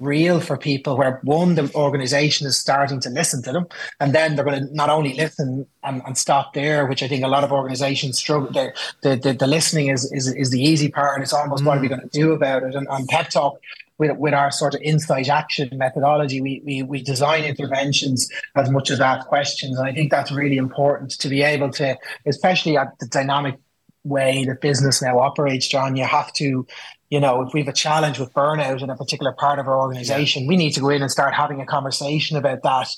real 0.00 0.40
for 0.40 0.56
people 0.56 0.96
where 0.96 1.20
one, 1.22 1.54
the 1.54 1.70
organization 1.74 2.46
is 2.46 2.58
starting 2.58 3.00
to 3.00 3.10
listen 3.10 3.42
to 3.42 3.52
them, 3.52 3.66
and 4.00 4.14
then 4.14 4.34
they're 4.34 4.44
going 4.44 4.66
to 4.66 4.74
not 4.74 4.90
only 4.90 5.14
listen 5.14 5.66
and, 5.84 6.02
and 6.06 6.16
stop 6.18 6.54
there, 6.54 6.86
which 6.86 7.02
I 7.02 7.08
think 7.08 7.22
a 7.22 7.28
lot 7.28 7.44
of 7.44 7.52
organizations 7.52 8.16
struggle. 8.16 8.50
The, 8.50 8.72
the, 9.02 9.16
the, 9.16 9.32
the 9.34 9.46
listening 9.46 9.88
is, 9.88 10.10
is, 10.12 10.26
is 10.34 10.50
the 10.50 10.60
easy 10.60 10.88
part, 10.88 11.14
and 11.14 11.22
it's 11.22 11.32
almost 11.32 11.62
mm. 11.62 11.66
what 11.66 11.78
are 11.78 11.80
we 11.80 11.86
mm. 11.86 11.90
going 11.90 12.08
to 12.08 12.18
do 12.18 12.32
about 12.32 12.62
it? 12.62 12.74
And 12.74 12.88
on 12.88 13.06
PepTalk, 13.06 13.58
with, 14.00 14.16
with 14.16 14.32
our 14.32 14.50
sort 14.50 14.74
of 14.74 14.80
insight 14.80 15.28
action 15.28 15.68
methodology, 15.74 16.40
we, 16.40 16.62
we, 16.64 16.82
we 16.82 17.02
design 17.02 17.44
interventions 17.44 18.26
as 18.56 18.70
much 18.70 18.90
as 18.90 18.98
ask 18.98 19.26
questions. 19.28 19.78
And 19.78 19.86
I 19.86 19.92
think 19.92 20.10
that's 20.10 20.32
really 20.32 20.56
important 20.56 21.10
to 21.20 21.28
be 21.28 21.42
able 21.42 21.70
to, 21.72 21.98
especially 22.26 22.78
at 22.78 22.98
the 22.98 23.06
dynamic 23.06 23.58
way 24.02 24.46
that 24.46 24.62
business 24.62 25.02
now 25.02 25.18
operates, 25.18 25.68
John, 25.68 25.96
you 25.96 26.04
have 26.04 26.32
to, 26.34 26.66
you 27.10 27.20
know, 27.20 27.42
if 27.42 27.52
we 27.52 27.60
have 27.60 27.68
a 27.68 27.74
challenge 27.74 28.18
with 28.18 28.32
burnout 28.32 28.82
in 28.82 28.88
a 28.88 28.96
particular 28.96 29.32
part 29.32 29.58
of 29.58 29.68
our 29.68 29.78
organization, 29.78 30.44
yeah. 30.44 30.48
we 30.48 30.56
need 30.56 30.72
to 30.72 30.80
go 30.80 30.88
in 30.88 31.02
and 31.02 31.10
start 31.10 31.34
having 31.34 31.60
a 31.60 31.66
conversation 31.66 32.38
about 32.38 32.62
that 32.62 32.88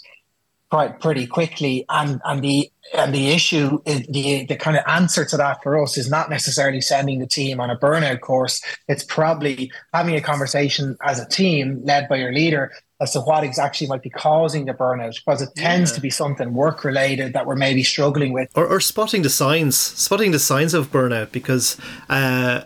quite 0.73 1.01
pretty 1.01 1.27
quickly. 1.27 1.85
And 1.91 2.19
and 2.25 2.43
the 2.43 2.73
and 2.95 3.15
the 3.15 3.29
issue 3.29 3.83
is 3.85 4.07
the 4.07 4.47
the 4.47 4.57
kind 4.57 4.79
of 4.79 4.85
answer 4.87 5.23
to 5.27 5.37
that 5.37 5.63
for 5.63 5.79
us 5.83 5.99
is 5.99 6.09
not 6.09 6.31
necessarily 6.31 6.81
sending 6.81 7.19
the 7.19 7.27
team 7.27 7.61
on 7.61 7.69
a 7.69 7.77
burnout 7.77 8.21
course. 8.21 8.63
It's 8.89 9.05
probably 9.05 9.71
having 9.93 10.15
a 10.17 10.23
conversation 10.23 10.97
as 11.03 11.21
a 11.21 11.29
team 11.29 11.83
led 11.85 12.09
by 12.09 12.17
your 12.17 12.33
leader 12.33 12.73
as 13.03 13.13
to 13.13 13.21
what 13.21 13.45
exactly 13.45 13.87
might 13.87 14.01
be 14.01 14.09
causing 14.09 14.65
the 14.65 14.73
burnout 14.73 15.15
because 15.17 15.43
it 15.43 15.51
tends 15.57 15.91
yeah. 15.91 15.97
to 15.97 16.01
be 16.01 16.09
something 16.09 16.55
work 16.55 16.85
related 16.85 17.35
that 17.35 17.45
we're 17.45 17.57
maybe 17.67 17.83
struggling 17.83 18.33
with 18.33 18.49
or, 18.55 18.67
or 18.67 18.81
spotting 18.81 19.23
the 19.23 19.29
signs 19.29 19.77
spotting 19.77 20.31
the 20.31 20.39
signs 20.39 20.73
of 20.73 20.91
burnout 20.91 21.33
because 21.33 21.77
uh 22.09 22.63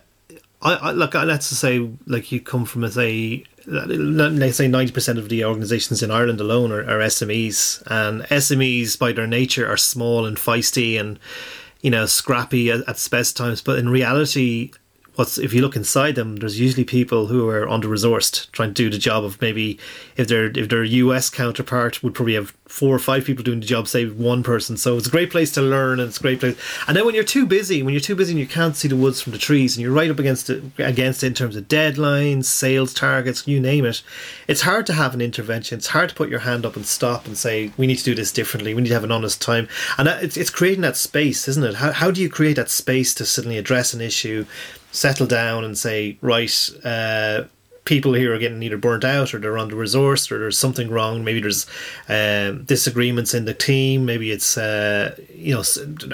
I, 0.62 0.74
I 0.74 0.90
look 0.92 1.14
let's 1.14 1.46
say 1.46 1.90
like 2.06 2.30
you 2.30 2.40
come 2.40 2.66
from 2.66 2.84
as 2.84 2.98
a 2.98 3.42
let's 3.66 4.56
say 4.56 4.68
90% 4.68 5.18
of 5.18 5.28
the 5.28 5.44
organizations 5.44 6.02
in 6.02 6.10
Ireland 6.10 6.40
alone 6.40 6.70
are, 6.72 6.82
are, 6.82 7.00
SMEs 7.00 7.82
and 7.86 8.22
SMEs 8.22 8.98
by 8.98 9.12
their 9.12 9.26
nature 9.26 9.66
are 9.66 9.76
small 9.76 10.24
and 10.24 10.36
feisty 10.36 10.98
and 10.98 11.18
you 11.80 11.90
know 11.90 12.06
scrappy 12.06 12.70
at, 12.70 12.88
at 12.88 13.08
best 13.10 13.36
times. 13.36 13.62
But 13.62 13.78
in 13.78 13.88
reality 13.88 14.70
what's 15.16 15.38
if 15.38 15.52
you 15.52 15.62
look 15.62 15.76
inside 15.76 16.14
them, 16.14 16.36
there's 16.36 16.60
usually 16.60 16.84
people 16.84 17.26
who 17.26 17.48
are 17.48 17.68
under 17.68 17.88
resourced 17.88 18.50
trying 18.52 18.70
to 18.70 18.74
do 18.74 18.90
the 18.90 18.98
job 18.98 19.24
of 19.24 19.40
maybe 19.40 19.78
if 20.16 20.28
their 20.28 20.46
if 20.46 20.68
their 20.68 20.84
US 20.84 21.28
counterpart 21.28 22.02
would 22.02 22.14
probably 22.14 22.34
have 22.34 22.54
four 22.68 22.94
or 22.94 22.98
five 22.98 23.24
people 23.24 23.44
doing 23.44 23.60
the 23.60 23.66
job, 23.66 23.86
say 23.86 24.06
one 24.06 24.42
person. 24.42 24.76
So 24.76 24.96
it's 24.96 25.06
a 25.06 25.10
great 25.10 25.30
place 25.30 25.52
to 25.52 25.62
learn 25.62 26.00
and 26.00 26.08
it's 26.08 26.18
a 26.18 26.22
great 26.22 26.40
place. 26.40 26.58
And 26.88 26.96
then 26.96 27.06
when 27.06 27.14
you're 27.14 27.24
too 27.24 27.46
busy, 27.46 27.82
when 27.82 27.94
you're 27.94 28.00
too 28.00 28.16
busy 28.16 28.32
and 28.32 28.40
you 28.40 28.46
can't 28.46 28.76
see 28.76 28.88
the 28.88 28.96
woods 28.96 29.20
from 29.20 29.32
the 29.32 29.38
trees 29.38 29.76
and 29.76 29.82
you're 29.82 29.92
right 29.92 30.10
up 30.10 30.18
against 30.18 30.50
it 30.50 30.62
against 30.78 31.22
it 31.22 31.28
in 31.28 31.34
terms 31.34 31.56
of 31.56 31.68
deadlines, 31.68 32.46
sales 32.46 32.92
targets, 32.92 33.46
you 33.46 33.60
name 33.60 33.84
it, 33.84 34.02
it's 34.48 34.62
hard 34.62 34.86
to 34.86 34.92
have 34.92 35.14
an 35.14 35.20
intervention. 35.20 35.78
It's 35.78 35.88
hard 35.88 36.08
to 36.08 36.14
put 36.14 36.28
your 36.28 36.40
hand 36.40 36.66
up 36.66 36.76
and 36.76 36.84
stop 36.84 37.26
and 37.26 37.38
say, 37.38 37.72
we 37.76 37.86
need 37.86 37.98
to 37.98 38.04
do 38.04 38.14
this 38.14 38.32
differently. 38.32 38.74
We 38.74 38.82
need 38.82 38.88
to 38.88 38.94
have 38.94 39.04
an 39.04 39.12
honest 39.12 39.40
time. 39.40 39.68
And 39.96 40.08
it's, 40.08 40.36
it's 40.36 40.50
creating 40.50 40.82
that 40.82 40.96
space, 40.96 41.46
isn't 41.48 41.64
it? 41.64 41.74
How, 41.76 41.92
how 41.92 42.10
do 42.10 42.20
you 42.20 42.28
create 42.28 42.56
that 42.56 42.70
space 42.70 43.14
to 43.14 43.24
suddenly 43.24 43.58
address 43.58 43.94
an 43.94 44.00
issue? 44.00 44.44
settle 44.92 45.26
down 45.26 45.62
and 45.62 45.76
say, 45.76 46.16
right, 46.22 46.70
uh, 46.82 47.44
people 47.86 48.12
here 48.12 48.34
are 48.34 48.38
getting 48.38 48.62
either 48.62 48.76
burnt 48.76 49.04
out 49.04 49.32
or 49.32 49.38
they're 49.38 49.56
under 49.56 49.76
resourced 49.76 50.30
or 50.30 50.38
there's 50.38 50.58
something 50.58 50.90
wrong. 50.90 51.24
Maybe 51.24 51.40
there's 51.40 51.66
um, 52.08 52.64
disagreements 52.64 53.32
in 53.32 53.46
the 53.46 53.54
team. 53.54 54.04
Maybe 54.04 54.30
it's 54.30 54.58
uh, 54.58 55.16
you 55.34 55.54
know 55.54 55.62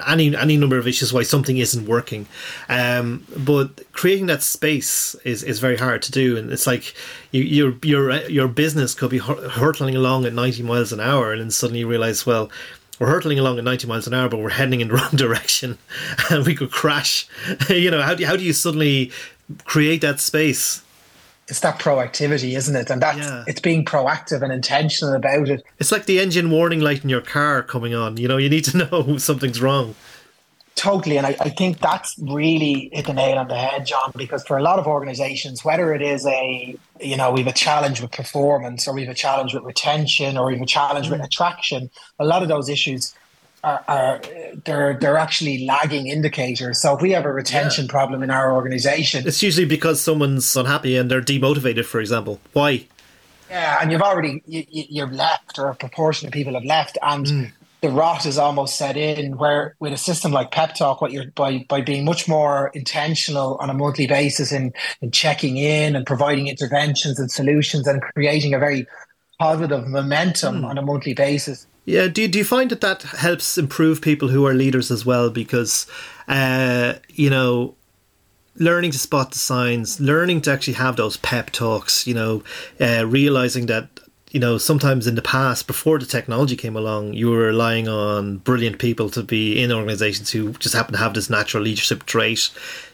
any 0.07 0.37
any 0.37 0.57
number 0.57 0.79
of 0.79 0.87
issues 0.87 1.12
why 1.12 1.25
something 1.25 1.59
isn't 1.59 1.87
working. 1.87 2.29
Um, 2.69 3.26
but 3.37 3.93
creating 3.93 4.26
that 4.26 4.43
space 4.43 5.17
is, 5.25 5.43
is 5.43 5.59
very 5.59 5.76
hard 5.76 6.02
to 6.02 6.12
do, 6.12 6.37
and 6.37 6.52
it's 6.52 6.67
like 6.67 6.95
you, 7.33 7.43
your 7.43 7.75
your 7.83 8.12
your 8.29 8.47
business 8.47 8.95
could 8.95 9.11
be 9.11 9.19
hurtling 9.19 9.97
along 9.97 10.26
at 10.26 10.33
ninety 10.33 10.62
miles 10.62 10.93
an 10.93 11.00
hour, 11.00 11.33
and 11.33 11.41
then 11.41 11.50
suddenly 11.50 11.81
you 11.81 11.88
realize, 11.88 12.25
well, 12.25 12.50
we're 12.99 13.09
hurtling 13.09 13.38
along 13.38 13.59
at 13.59 13.64
90 13.64 13.88
miles 13.88 14.07
an 14.07 14.14
hour, 14.14 14.29
but 14.29 14.38
we're 14.38 14.50
heading 14.50 14.81
in 14.81 14.87
the 14.87 14.95
wrong 14.99 15.11
direction 15.14 15.76
and 16.31 16.47
we 16.47 16.55
could 16.55 16.71
crash. 16.71 17.26
you 17.69 17.91
know, 17.91 18.00
how 18.00 18.14
do, 18.14 18.23
you, 18.23 18.29
how 18.29 18.37
do 18.37 18.45
you 18.45 18.52
suddenly 18.52 19.11
create 19.64 20.02
that 20.02 20.21
space? 20.21 20.83
It's 21.49 21.61
that 21.61 21.78
proactivity, 21.80 22.56
isn't 22.56 22.75
it? 22.75 22.88
And 22.88 23.02
that 23.02 23.16
yeah. 23.16 23.44
it's 23.46 23.61
being 23.61 23.84
proactive 23.84 24.42
and 24.42 24.52
intentional 24.52 25.14
about 25.14 25.49
it. 25.49 25.64
It's 25.78 25.92
like 25.92 26.06
the 26.06 26.20
engine 26.20 26.50
warning 26.50 26.80
light 26.80 27.02
in 27.02 27.11
your 27.11 27.20
car 27.20 27.62
coming 27.62 27.94
on. 27.94 28.16
You 28.16 28.28
know, 28.28 28.37
you 28.37 28.49
need 28.49 28.64
to 28.64 28.76
know 28.90 29.18
something's 29.18 29.61
wrong. 29.61 29.94
Totally. 30.75 31.18
And 31.18 31.26
I, 31.26 31.37
I 31.38 31.50
think 31.50 31.80
that's 31.80 32.18
really 32.18 32.88
hit 32.92 33.06
the 33.06 33.12
nail 33.12 33.37
on 33.37 33.49
the 33.49 33.56
head, 33.56 33.84
John, 33.84 34.11
because 34.16 34.42
for 34.44 34.56
a 34.56 34.62
lot 34.62 34.78
of 34.78 34.87
organizations, 34.87 35.64
whether 35.64 35.92
it 35.92 36.00
is 36.00 36.25
a, 36.26 36.76
you 36.99 37.16
know, 37.16 37.30
we 37.30 37.40
have 37.40 37.49
a 37.49 37.56
challenge 37.56 38.00
with 38.00 38.11
performance 38.11 38.88
or 38.88 38.94
we 38.94 39.02
have 39.02 39.11
a 39.11 39.14
challenge 39.14 39.52
with 39.52 39.64
retention 39.64 40.38
or 40.38 40.46
we 40.46 40.54
have 40.54 40.62
a 40.62 40.66
challenge 40.66 41.08
mm. 41.08 41.11
with 41.11 41.20
attraction, 41.20 41.90
a 42.18 42.25
lot 42.25 42.42
of 42.42 42.49
those 42.49 42.70
issues 42.70 43.14
are, 43.64 43.85
are, 43.88 44.21
they're 44.64 44.99
they're 44.99 45.16
actually 45.16 45.64
lagging 45.64 46.09
indicators. 46.09 46.81
So 46.81 46.97
if 46.97 47.02
we 47.02 47.12
have 47.12 47.25
a 47.25 47.33
retention 47.33 47.87
yeah. 47.87 47.90
problem 47.90 48.23
in 48.23 48.31
our 48.31 48.52
organization, 48.52 49.26
it's 49.26 49.42
usually 49.42 49.66
because 49.66 50.00
someone's 50.00 50.57
unhappy 50.57 50.97
and 50.97 51.11
they're 51.11 51.23
demotivated, 51.23 51.85
for 51.85 52.00
example. 52.00 52.40
Why? 52.52 52.87
Yeah, 53.50 53.78
and 53.81 53.92
you've 53.92 54.02
already 54.02 54.42
you, 54.47 54.64
you've 54.69 55.12
left, 55.12 55.59
or 55.59 55.69
a 55.69 55.75
proportion 55.75 56.26
of 56.26 56.33
people 56.33 56.54
have 56.54 56.64
left, 56.64 56.99
and 57.02 57.26
mm 57.26 57.52
the 57.83 57.90
rot 57.90 58.25
is 58.26 58.38
almost 58.38 58.78
set 58.78 58.97
in 58.97 59.37
where 59.37 59.75
with 59.81 59.92
a 59.92 59.97
system 59.97 60.31
like 60.31 60.52
pep 60.52 60.75
talk 60.75 61.02
what 61.02 61.11
you're 61.11 61.26
by 61.35 61.66
by 61.69 61.81
being 61.81 62.04
much 62.04 62.28
more 62.28 62.71
intentional 62.75 63.57
on 63.61 63.69
a 63.69 63.75
monthly 63.75 64.07
basis 64.07 64.52
in 64.52 64.73
in 65.02 65.11
checking 65.11 65.57
in 65.57 65.97
and 65.97 66.07
providing 66.07 66.47
interventions 66.47 67.19
and 67.19 67.31
solutions 67.31 67.87
and 67.87 68.00
creating 68.00 68.54
a 68.54 68.59
very 68.59 68.87
positive 69.38 69.87
momentum 69.88 70.62
mm. 70.62 70.64
on 70.64 70.78
a 70.78 70.83
monthly 70.83 71.12
basis 71.12 71.66
yeah 71.85 72.09
do 72.09 72.23
you, 72.23 72.29
do 72.29 72.39
you 72.39 72.45
find 72.45 72.71
that 72.71 72.81
that 72.81 73.03
helps 73.03 73.59
improve 73.59 74.01
people 74.01 74.29
who 74.29 74.47
are 74.47 74.55
leaders 74.55 74.91
as 74.91 75.05
well? 75.05 75.31
Because 75.31 75.87
uh, 76.29 76.95
you 77.09 77.31
know 77.31 77.75
learning 78.57 78.91
to 78.91 78.99
spot 78.99 79.33
the 79.33 79.39
signs 79.39 79.99
learning 79.99 80.39
to 80.43 80.53
actually 80.53 80.75
have 80.75 80.97
those 80.97 81.17
pep 81.17 81.51
talks 81.51 82.07
you 82.07 82.12
know 82.12 82.43
uh, 82.79 83.03
realizing 83.07 83.65
that 83.65 83.89
you 84.33 84.41
know, 84.41 84.57
sometimes 84.57 85.07
in 85.07 85.15
the 85.15 85.23
past, 85.23 85.67
before 85.67 85.99
the 85.99 86.07
technology 86.07 86.57
came 86.57 86.75
along, 86.75 87.12
you 87.12 87.29
were 87.29 87.47
relying 87.47 87.87
on 87.87 88.39
brilliant 88.39 88.79
people 88.79 89.11
to 89.11 89.23
be 89.23 89.62
in 89.62 89.71
organizations 89.71 90.31
who 90.31 90.53
just 90.55 90.75
happen 90.75 90.95
to 90.95 90.99
have 90.99 91.12
this 91.12 91.29
natural 91.29 91.62
leadership 91.62 92.07
trait 92.07 92.51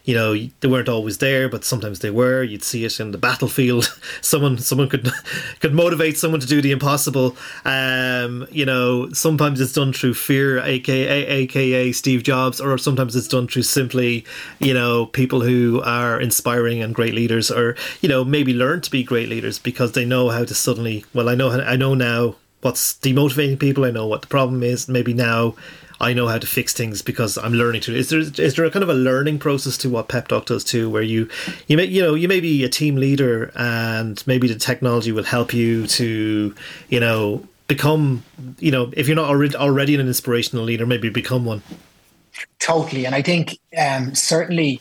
you 0.08 0.14
know 0.14 0.34
they 0.34 0.68
weren't 0.68 0.88
always 0.88 1.18
there, 1.18 1.50
but 1.50 1.66
sometimes 1.66 1.98
they 1.98 2.08
were. 2.08 2.42
You'd 2.42 2.64
see 2.64 2.86
it 2.86 2.98
in 2.98 3.10
the 3.10 3.18
battlefield. 3.18 3.94
someone 4.22 4.56
someone 4.56 4.88
could 4.88 5.12
could 5.60 5.74
motivate 5.74 6.16
someone 6.16 6.40
to 6.40 6.46
do 6.46 6.62
the 6.62 6.72
impossible. 6.72 7.36
Um, 7.66 8.46
you 8.50 8.64
know, 8.64 9.12
sometimes 9.12 9.60
it's 9.60 9.74
done 9.74 9.92
through 9.92 10.14
fear, 10.14 10.60
aka 10.60 11.26
aka 11.26 11.92
Steve 11.92 12.22
Jobs, 12.22 12.58
or 12.58 12.78
sometimes 12.78 13.14
it's 13.16 13.28
done 13.28 13.48
through 13.48 13.64
simply 13.64 14.24
you 14.60 14.72
know 14.72 15.04
people 15.04 15.42
who 15.42 15.82
are 15.82 16.18
inspiring 16.18 16.82
and 16.82 16.94
great 16.94 17.12
leaders, 17.12 17.50
or 17.50 17.76
you 18.00 18.08
know 18.08 18.24
maybe 18.24 18.54
learn 18.54 18.80
to 18.80 18.90
be 18.90 19.02
great 19.04 19.28
leaders 19.28 19.58
because 19.58 19.92
they 19.92 20.06
know 20.06 20.30
how 20.30 20.42
to 20.42 20.54
suddenly. 20.54 21.04
Well, 21.12 21.28
I 21.28 21.34
know 21.34 21.50
I 21.50 21.76
know 21.76 21.92
now 21.92 22.36
what's 22.62 22.94
demotivating 22.94 23.58
people. 23.58 23.84
I 23.84 23.90
know 23.90 24.06
what 24.06 24.22
the 24.22 24.28
problem 24.28 24.62
is. 24.62 24.88
Maybe 24.88 25.12
now 25.12 25.54
I 26.00 26.12
know 26.12 26.28
how 26.28 26.38
to 26.38 26.46
fix 26.46 26.72
things 26.72 27.02
because 27.02 27.36
I'm 27.36 27.52
learning 27.52 27.80
to. 27.82 27.94
Is 27.94 28.08
there 28.10 28.20
is 28.20 28.54
there 28.54 28.64
a 28.64 28.70
kind 28.70 28.82
of 28.82 28.88
a 28.88 28.94
learning 28.94 29.38
process 29.40 29.76
to 29.78 29.90
what 29.90 30.08
Pep 30.08 30.28
Talk 30.28 30.46
does 30.46 30.64
too, 30.64 30.88
where 30.88 31.02
you 31.02 31.28
you 31.66 31.76
may 31.76 31.84
you 31.84 32.02
know 32.02 32.14
you 32.14 32.28
may 32.28 32.40
be 32.40 32.62
a 32.64 32.68
team 32.68 32.96
leader 32.96 33.50
and 33.56 34.22
maybe 34.26 34.46
the 34.46 34.54
technology 34.54 35.10
will 35.10 35.24
help 35.24 35.52
you 35.52 35.86
to 35.88 36.54
you 36.88 37.00
know 37.00 37.46
become 37.66 38.22
you 38.58 38.70
know 38.70 38.92
if 38.96 39.08
you're 39.08 39.16
not 39.16 39.28
already 39.28 39.56
already 39.56 39.94
an 39.94 40.00
inspirational 40.00 40.64
leader, 40.64 40.86
maybe 40.86 41.08
become 41.08 41.44
one. 41.44 41.62
Totally, 42.60 43.04
and 43.04 43.14
I 43.14 43.22
think 43.22 43.58
um, 43.76 44.14
certainly 44.14 44.80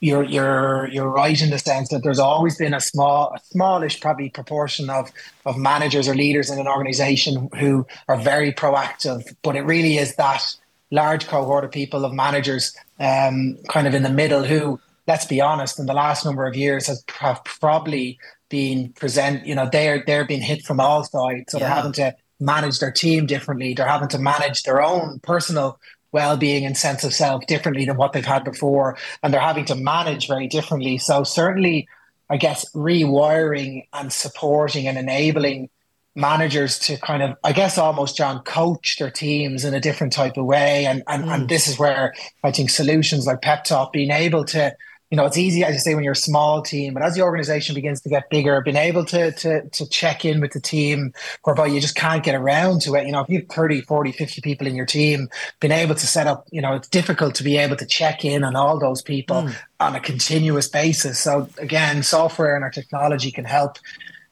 you're 0.00 0.24
you're 0.24 0.88
you're 0.88 1.08
right 1.08 1.40
in 1.40 1.50
the 1.50 1.58
sense 1.58 1.88
that 1.90 2.02
there's 2.02 2.18
always 2.18 2.56
been 2.56 2.74
a 2.74 2.80
small, 2.80 3.32
a 3.34 3.40
smallish 3.44 4.00
probably 4.00 4.30
proportion 4.30 4.90
of 4.90 5.10
of 5.46 5.56
managers 5.56 6.08
or 6.08 6.14
leaders 6.14 6.50
in 6.50 6.58
an 6.58 6.68
organization 6.68 7.48
who 7.58 7.86
are 8.08 8.18
very 8.18 8.52
proactive, 8.52 9.22
but 9.42 9.56
it 9.56 9.62
really 9.62 9.96
is 9.96 10.16
that 10.16 10.42
large 10.90 11.26
cohort 11.26 11.64
of 11.64 11.70
people 11.70 12.04
of 12.04 12.12
managers, 12.12 12.74
um, 12.98 13.56
kind 13.68 13.86
of 13.86 13.94
in 13.94 14.02
the 14.02 14.10
middle, 14.10 14.44
who, 14.44 14.80
let's 15.06 15.24
be 15.26 15.40
honest, 15.40 15.78
in 15.78 15.86
the 15.86 15.94
last 15.94 16.24
number 16.24 16.46
of 16.46 16.56
years 16.56 16.86
has 16.86 17.04
have 17.18 17.42
probably 17.44 18.18
been 18.48 18.92
present. 18.94 19.46
You 19.46 19.54
know, 19.54 19.68
they're 19.70 20.02
they're 20.06 20.24
being 20.24 20.42
hit 20.42 20.62
from 20.62 20.80
all 20.80 21.04
sides, 21.04 21.52
so 21.52 21.58
yeah. 21.58 21.64
they're 21.64 21.74
having 21.74 21.92
to 21.92 22.16
manage 22.40 22.78
their 22.78 22.90
team 22.92 23.26
differently. 23.26 23.74
They're 23.74 23.86
having 23.86 24.08
to 24.08 24.18
manage 24.18 24.62
their 24.62 24.82
own 24.82 25.20
personal 25.20 25.78
well-being 26.12 26.64
and 26.64 26.76
sense 26.76 27.04
of 27.04 27.12
self 27.12 27.46
differently 27.46 27.84
than 27.84 27.96
what 27.96 28.12
they've 28.12 28.24
had 28.24 28.44
before 28.44 28.96
and 29.22 29.32
they're 29.32 29.40
having 29.40 29.64
to 29.64 29.74
manage 29.74 30.28
very 30.28 30.46
differently 30.46 30.98
so 30.98 31.22
certainly 31.22 31.88
i 32.28 32.36
guess 32.36 32.64
rewiring 32.74 33.86
and 33.92 34.12
supporting 34.12 34.86
and 34.86 34.98
enabling 34.98 35.68
managers 36.14 36.78
to 36.78 36.96
kind 36.96 37.22
of 37.22 37.36
i 37.44 37.52
guess 37.52 37.78
almost 37.78 38.16
john 38.16 38.42
coach 38.42 38.98
their 38.98 39.10
teams 39.10 39.64
in 39.64 39.74
a 39.74 39.80
different 39.80 40.12
type 40.12 40.36
of 40.36 40.44
way 40.44 40.86
and 40.86 41.02
and, 41.06 41.24
mm. 41.24 41.34
and 41.34 41.48
this 41.48 41.68
is 41.68 41.78
where 41.78 42.14
i 42.42 42.50
think 42.50 42.70
solutions 42.70 43.26
like 43.26 43.40
pep 43.42 43.64
talk 43.64 43.92
being 43.92 44.10
able 44.10 44.44
to 44.44 44.74
you 45.10 45.16
know, 45.16 45.26
it's 45.26 45.36
easy, 45.36 45.64
as 45.64 45.74
you 45.74 45.80
say, 45.80 45.94
when 45.96 46.04
you're 46.04 46.12
a 46.12 46.16
small 46.16 46.62
team, 46.62 46.94
but 46.94 47.02
as 47.02 47.16
the 47.16 47.22
organization 47.22 47.74
begins 47.74 48.00
to 48.02 48.08
get 48.08 48.30
bigger, 48.30 48.60
being 48.60 48.76
able 48.76 49.04
to, 49.06 49.32
to, 49.32 49.68
to 49.68 49.88
check 49.88 50.24
in 50.24 50.40
with 50.40 50.52
the 50.52 50.60
team, 50.60 51.12
whereby 51.42 51.66
you 51.66 51.80
just 51.80 51.96
can't 51.96 52.22
get 52.22 52.36
around 52.36 52.82
to 52.82 52.94
it. 52.94 53.06
You 53.06 53.12
know, 53.12 53.20
if 53.20 53.28
you 53.28 53.40
have 53.40 53.48
30, 53.48 53.80
40, 53.82 54.12
50 54.12 54.40
people 54.40 54.68
in 54.68 54.76
your 54.76 54.86
team, 54.86 55.28
being 55.58 55.72
able 55.72 55.96
to 55.96 56.06
set 56.06 56.28
up, 56.28 56.46
you 56.52 56.62
know, 56.62 56.74
it's 56.74 56.88
difficult 56.88 57.34
to 57.36 57.42
be 57.42 57.56
able 57.56 57.76
to 57.76 57.86
check 57.86 58.24
in 58.24 58.44
on 58.44 58.54
all 58.54 58.78
those 58.78 59.02
people 59.02 59.42
mm. 59.42 59.54
on 59.80 59.96
a 59.96 60.00
continuous 60.00 60.68
basis. 60.68 61.18
So 61.18 61.48
again, 61.58 62.04
software 62.04 62.54
and 62.54 62.62
our 62.62 62.70
technology 62.70 63.32
can 63.32 63.44
help 63.44 63.78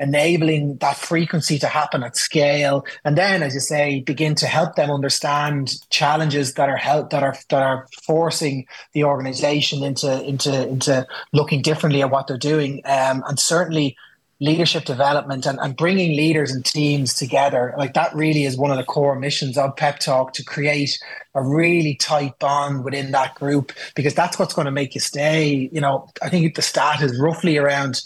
enabling 0.01 0.77
that 0.77 0.97
frequency 0.97 1.59
to 1.59 1.67
happen 1.67 2.03
at 2.03 2.17
scale. 2.17 2.85
And 3.05 3.19
then 3.19 3.43
as 3.43 3.55
you 3.55 3.61
say 3.61 4.01
begin 4.01 4.35
to 4.37 4.47
help 4.47 4.77
them 4.77 4.91
understand 4.91 5.75
challenges 5.91 6.55
that 6.55 6.69
are 6.69 6.77
help 6.77 7.11
that 7.11 7.23
are 7.23 7.37
that 7.49 7.63
are 7.63 7.87
forcing 8.03 8.67
the 8.93 9.05
organization 9.05 9.83
into 9.83 10.25
into 10.25 10.69
into 10.69 11.07
looking 11.33 11.63
differently 11.63 12.03
at 12.03 12.11
what 12.11 12.27
they're 12.27 12.39
doing. 12.39 12.83
Um, 12.85 13.25
and 13.27 13.39
certainly 13.39 13.97
leadership 14.41 14.85
development 14.85 15.47
and, 15.47 15.59
and 15.61 15.77
bringing 15.77 16.17
leaders 16.17 16.53
and 16.53 16.65
teams 16.65 17.13
together 17.15 17.75
like 17.77 17.95
that 17.95 18.15
really 18.15 18.45
is 18.45 18.57
one 18.57 18.71
of 18.71 18.77
the 18.77 18.85
core 18.85 19.19
missions 19.19 19.59
of 19.59 19.75
pep 19.75 19.99
talk 19.99 20.33
to 20.33 20.45
create 20.45 20.97
a 21.35 21.43
really 21.43 21.97
tight 21.97 22.39
bond 22.39 22.85
within 22.85 23.11
that 23.11 23.35
group 23.35 23.73
because 23.97 24.15
that's 24.15 24.39
what's 24.39 24.55
going 24.55 24.65
to 24.65 24.71
make 24.71 24.95
you 24.95 25.01
stay. 25.01 25.69
You 25.73 25.81
know 25.81 26.09
i 26.23 26.29
think 26.29 26.55
the 26.55 26.63
stat 26.63 27.03
is 27.03 27.19
roughly 27.19 27.57
around 27.57 28.01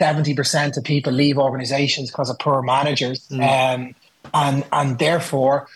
70% 0.00 0.76
of 0.76 0.84
people 0.84 1.12
leave 1.12 1.38
organizations 1.38 2.10
because 2.10 2.30
of 2.30 2.38
poor 2.38 2.62
managers. 2.62 3.28
Mm. 3.28 3.74
Um, 3.74 3.94
and, 4.32 4.64
and 4.72 4.98
therefore, 4.98 5.68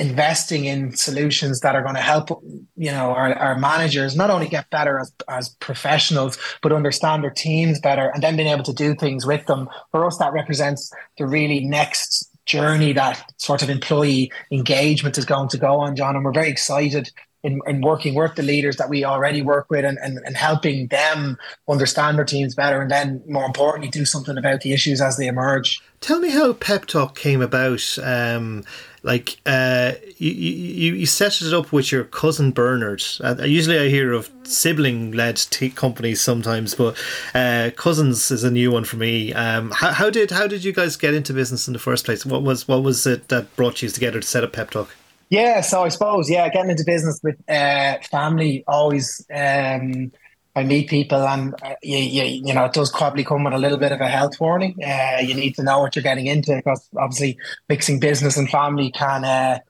investing 0.00 0.64
in 0.64 0.96
solutions 0.96 1.60
that 1.60 1.74
are 1.74 1.82
going 1.82 1.94
to 1.94 2.00
help 2.00 2.30
you 2.76 2.90
know 2.90 3.10
our, 3.10 3.34
our 3.34 3.58
managers 3.58 4.16
not 4.16 4.30
only 4.30 4.48
get 4.48 4.68
better 4.70 4.98
as, 4.98 5.12
as 5.28 5.50
professionals 5.60 6.38
but 6.62 6.72
understand 6.72 7.22
their 7.22 7.30
teams 7.30 7.78
better 7.78 8.10
and 8.14 8.22
then 8.22 8.34
being 8.34 8.48
able 8.48 8.64
to 8.64 8.72
do 8.72 8.94
things 8.94 9.26
with 9.26 9.44
them 9.44 9.68
for 9.90 10.06
us 10.06 10.16
that 10.16 10.32
represents 10.32 10.90
the 11.18 11.26
really 11.26 11.60
next 11.60 12.30
journey 12.46 12.94
that 12.94 13.30
sort 13.36 13.62
of 13.62 13.68
employee 13.68 14.32
engagement 14.50 15.18
is 15.18 15.26
going 15.26 15.50
to 15.50 15.58
go 15.58 15.78
on 15.78 15.94
john 15.94 16.16
and 16.16 16.24
we're 16.24 16.32
very 16.32 16.48
excited 16.48 17.10
in, 17.42 17.60
in 17.66 17.80
working 17.80 18.14
with 18.14 18.34
the 18.34 18.42
leaders 18.42 18.76
that 18.76 18.88
we 18.88 19.04
already 19.04 19.42
work 19.42 19.66
with 19.70 19.84
and, 19.84 19.98
and, 19.98 20.18
and 20.24 20.36
helping 20.36 20.86
them 20.88 21.38
understand 21.68 22.18
their 22.18 22.24
teams 22.24 22.54
better 22.54 22.80
and 22.80 22.90
then 22.90 23.22
more 23.26 23.44
importantly 23.44 23.88
do 23.88 24.04
something 24.04 24.36
about 24.36 24.60
the 24.60 24.72
issues 24.72 25.00
as 25.00 25.16
they 25.16 25.26
emerge 25.26 25.80
tell 26.00 26.20
me 26.20 26.30
how 26.30 26.52
pep 26.52 26.86
talk 26.86 27.16
came 27.16 27.40
about 27.40 27.98
um, 28.02 28.64
like 29.02 29.40
uh, 29.46 29.92
you, 30.18 30.30
you, 30.30 30.94
you 30.94 31.06
set 31.06 31.40
it 31.40 31.54
up 31.54 31.72
with 31.72 31.90
your 31.90 32.04
cousin 32.04 32.50
Bernard. 32.52 33.02
Uh, 33.22 33.36
usually, 33.44 33.78
I 33.78 33.88
hear 33.88 34.12
of 34.12 34.30
sibling-led 34.42 35.36
t- 35.36 35.70
companies 35.70 36.20
sometimes, 36.20 36.74
but 36.74 36.96
uh, 37.34 37.70
cousins 37.76 38.30
is 38.30 38.44
a 38.44 38.50
new 38.50 38.70
one 38.70 38.84
for 38.84 38.96
me. 38.96 39.32
Um, 39.32 39.70
how, 39.70 39.92
how, 39.92 40.10
did 40.10 40.30
how 40.30 40.46
did 40.46 40.64
you 40.64 40.72
guys 40.72 40.96
get 40.96 41.14
into 41.14 41.32
business 41.32 41.66
in 41.66 41.72
the 41.72 41.78
first 41.78 42.04
place? 42.04 42.26
What 42.26 42.42
was 42.42 42.68
what 42.68 42.82
was 42.82 43.06
it 43.06 43.28
that 43.28 43.54
brought 43.56 43.80
you 43.80 43.88
together 43.88 44.20
to 44.20 44.26
set 44.26 44.44
up 44.44 44.52
Pep 44.52 44.70
Talk? 44.70 44.94
Yeah, 45.30 45.60
so 45.60 45.84
I 45.84 45.88
suppose 45.88 46.28
yeah, 46.28 46.48
getting 46.48 46.72
into 46.72 46.84
business 46.84 47.20
with 47.22 47.36
uh, 47.48 47.98
family 48.10 48.64
always. 48.66 49.24
Um, 49.32 50.12
I 50.56 50.64
meet 50.64 50.88
people, 50.90 51.20
and 51.20 51.54
uh, 51.62 51.76
you, 51.82 51.98
you, 51.98 52.24
you 52.46 52.52
know 52.52 52.64
it 52.64 52.72
does 52.72 52.90
probably 52.90 53.22
come 53.22 53.44
with 53.44 53.54
a 53.54 53.58
little 53.58 53.78
bit 53.78 53.92
of 53.92 54.00
a 54.00 54.08
health 54.08 54.40
warning. 54.40 54.74
Uh, 54.84 55.18
you 55.22 55.34
need 55.34 55.54
to 55.54 55.62
know 55.62 55.78
what 55.78 55.94
you're 55.94 56.02
getting 56.02 56.26
into 56.26 56.56
because 56.56 56.88
obviously 56.96 57.38
mixing 57.68 58.00
business 58.00 58.36
and 58.36 58.50
family 58.50 58.90
can 58.90 59.24
uh, 59.24 59.60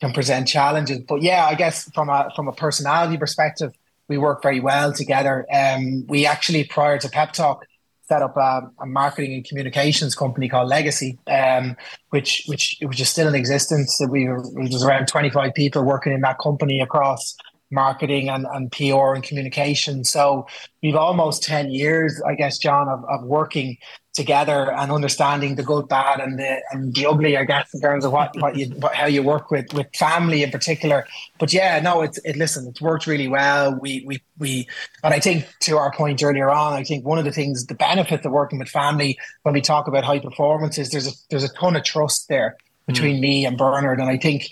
can 0.00 0.12
present 0.12 0.46
challenges. 0.46 1.00
But 1.00 1.22
yeah, 1.22 1.46
I 1.46 1.54
guess 1.54 1.90
from 1.92 2.10
a 2.10 2.30
from 2.36 2.46
a 2.46 2.52
personality 2.52 3.16
perspective, 3.16 3.72
we 4.08 4.18
work 4.18 4.42
very 4.42 4.60
well 4.60 4.92
together. 4.92 5.46
Um, 5.50 6.06
we 6.06 6.26
actually 6.26 6.64
prior 6.64 6.98
to 6.98 7.08
Pep 7.08 7.32
Talk 7.32 7.64
set 8.08 8.22
up 8.22 8.36
a, 8.36 8.70
a, 8.80 8.86
marketing 8.86 9.34
and 9.34 9.44
communications 9.44 10.14
company 10.14 10.48
called 10.48 10.68
Legacy, 10.68 11.18
um, 11.26 11.76
which 12.08 12.44
which 12.46 12.78
which 12.82 13.00
is 13.00 13.08
still 13.08 13.28
in 13.28 13.34
existence. 13.34 14.00
We 14.08 14.26
were, 14.26 14.42
was 14.54 14.82
around 14.82 15.08
25 15.08 15.52
people 15.54 15.82
working 15.84 16.14
in 16.14 16.22
that 16.22 16.38
company 16.38 16.80
across 16.80 17.36
marketing 17.70 18.28
and, 18.28 18.46
and 18.52 18.72
PR 18.72 19.14
and 19.14 19.22
communication. 19.22 20.04
So 20.04 20.46
we've 20.82 20.96
almost 20.96 21.42
10 21.42 21.70
years, 21.70 22.20
I 22.26 22.34
guess, 22.34 22.58
John, 22.58 22.88
of, 22.88 23.04
of 23.08 23.24
working 23.24 23.78
together 24.18 24.72
and 24.72 24.90
understanding 24.90 25.54
the 25.54 25.62
good, 25.62 25.88
bad, 25.88 26.18
and 26.18 26.40
the 26.40 26.60
and 26.72 26.92
the 26.92 27.06
ugly. 27.06 27.36
I 27.36 27.44
guess 27.44 27.72
in 27.72 27.80
terms 27.80 28.04
of 28.04 28.10
what 28.10 28.34
what 28.40 28.56
you 28.56 28.66
what, 28.70 28.94
how 28.94 29.06
you 29.06 29.22
work 29.22 29.50
with 29.50 29.72
with 29.72 29.86
family 29.94 30.42
in 30.42 30.50
particular. 30.50 31.06
But 31.38 31.52
yeah, 31.52 31.78
no, 31.78 32.02
it's 32.02 32.18
it. 32.24 32.36
Listen, 32.36 32.66
it's 32.66 32.80
worked 32.80 33.06
really 33.06 33.28
well. 33.28 33.78
We 33.80 34.02
we 34.04 34.20
we, 34.38 34.66
and 35.04 35.14
I 35.14 35.20
think 35.20 35.46
to 35.60 35.78
our 35.78 35.92
point 35.92 36.22
earlier 36.22 36.50
on, 36.50 36.72
I 36.72 36.82
think 36.82 37.06
one 37.06 37.18
of 37.18 37.24
the 37.24 37.32
things, 37.32 37.66
the 37.66 37.76
benefits 37.76 38.26
of 38.26 38.32
working 38.32 38.58
with 38.58 38.68
family 38.68 39.16
when 39.44 39.54
we 39.54 39.60
talk 39.60 39.86
about 39.86 40.02
high 40.02 40.18
performance 40.18 40.78
is 40.78 40.90
there's 40.90 41.06
a 41.06 41.12
there's 41.30 41.44
a 41.44 41.54
ton 41.54 41.76
of 41.76 41.84
trust 41.84 42.28
there 42.28 42.56
between 42.88 43.18
mm. 43.18 43.20
me 43.20 43.46
and 43.46 43.56
Bernard, 43.56 44.00
and 44.00 44.10
I 44.10 44.16
think 44.16 44.50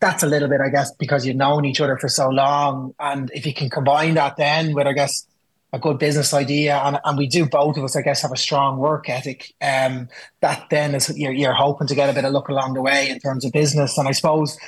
that's 0.00 0.22
a 0.22 0.26
little 0.26 0.48
bit, 0.48 0.60
I 0.60 0.68
guess, 0.68 0.92
because 0.94 1.26
you've 1.26 1.36
known 1.36 1.64
each 1.64 1.80
other 1.80 1.96
for 1.96 2.08
so 2.08 2.28
long. 2.28 2.94
And 2.98 3.30
if 3.34 3.46
you 3.46 3.54
can 3.54 3.70
combine 3.70 4.14
that 4.14 4.36
then 4.36 4.74
with, 4.74 4.86
I 4.86 4.92
guess, 4.92 5.26
a 5.72 5.78
good 5.78 5.98
business 5.98 6.32
idea, 6.32 6.76
and, 6.78 6.98
and 7.04 7.18
we 7.18 7.26
do 7.26 7.46
both 7.46 7.76
of 7.76 7.84
us, 7.84 7.96
I 7.96 8.02
guess, 8.02 8.22
have 8.22 8.32
a 8.32 8.36
strong 8.36 8.78
work 8.78 9.08
ethic. 9.08 9.52
Um, 9.60 10.08
that 10.40 10.66
then 10.70 10.94
is 10.94 11.16
you're, 11.16 11.32
you're 11.32 11.52
hoping 11.52 11.86
to 11.88 11.94
get 11.94 12.08
a 12.08 12.12
bit 12.12 12.24
of 12.24 12.32
luck 12.32 12.48
along 12.48 12.74
the 12.74 12.82
way 12.82 13.08
in 13.08 13.18
terms 13.18 13.44
of 13.44 13.52
business. 13.52 13.98
And 13.98 14.06
I 14.06 14.12
suppose 14.12 14.58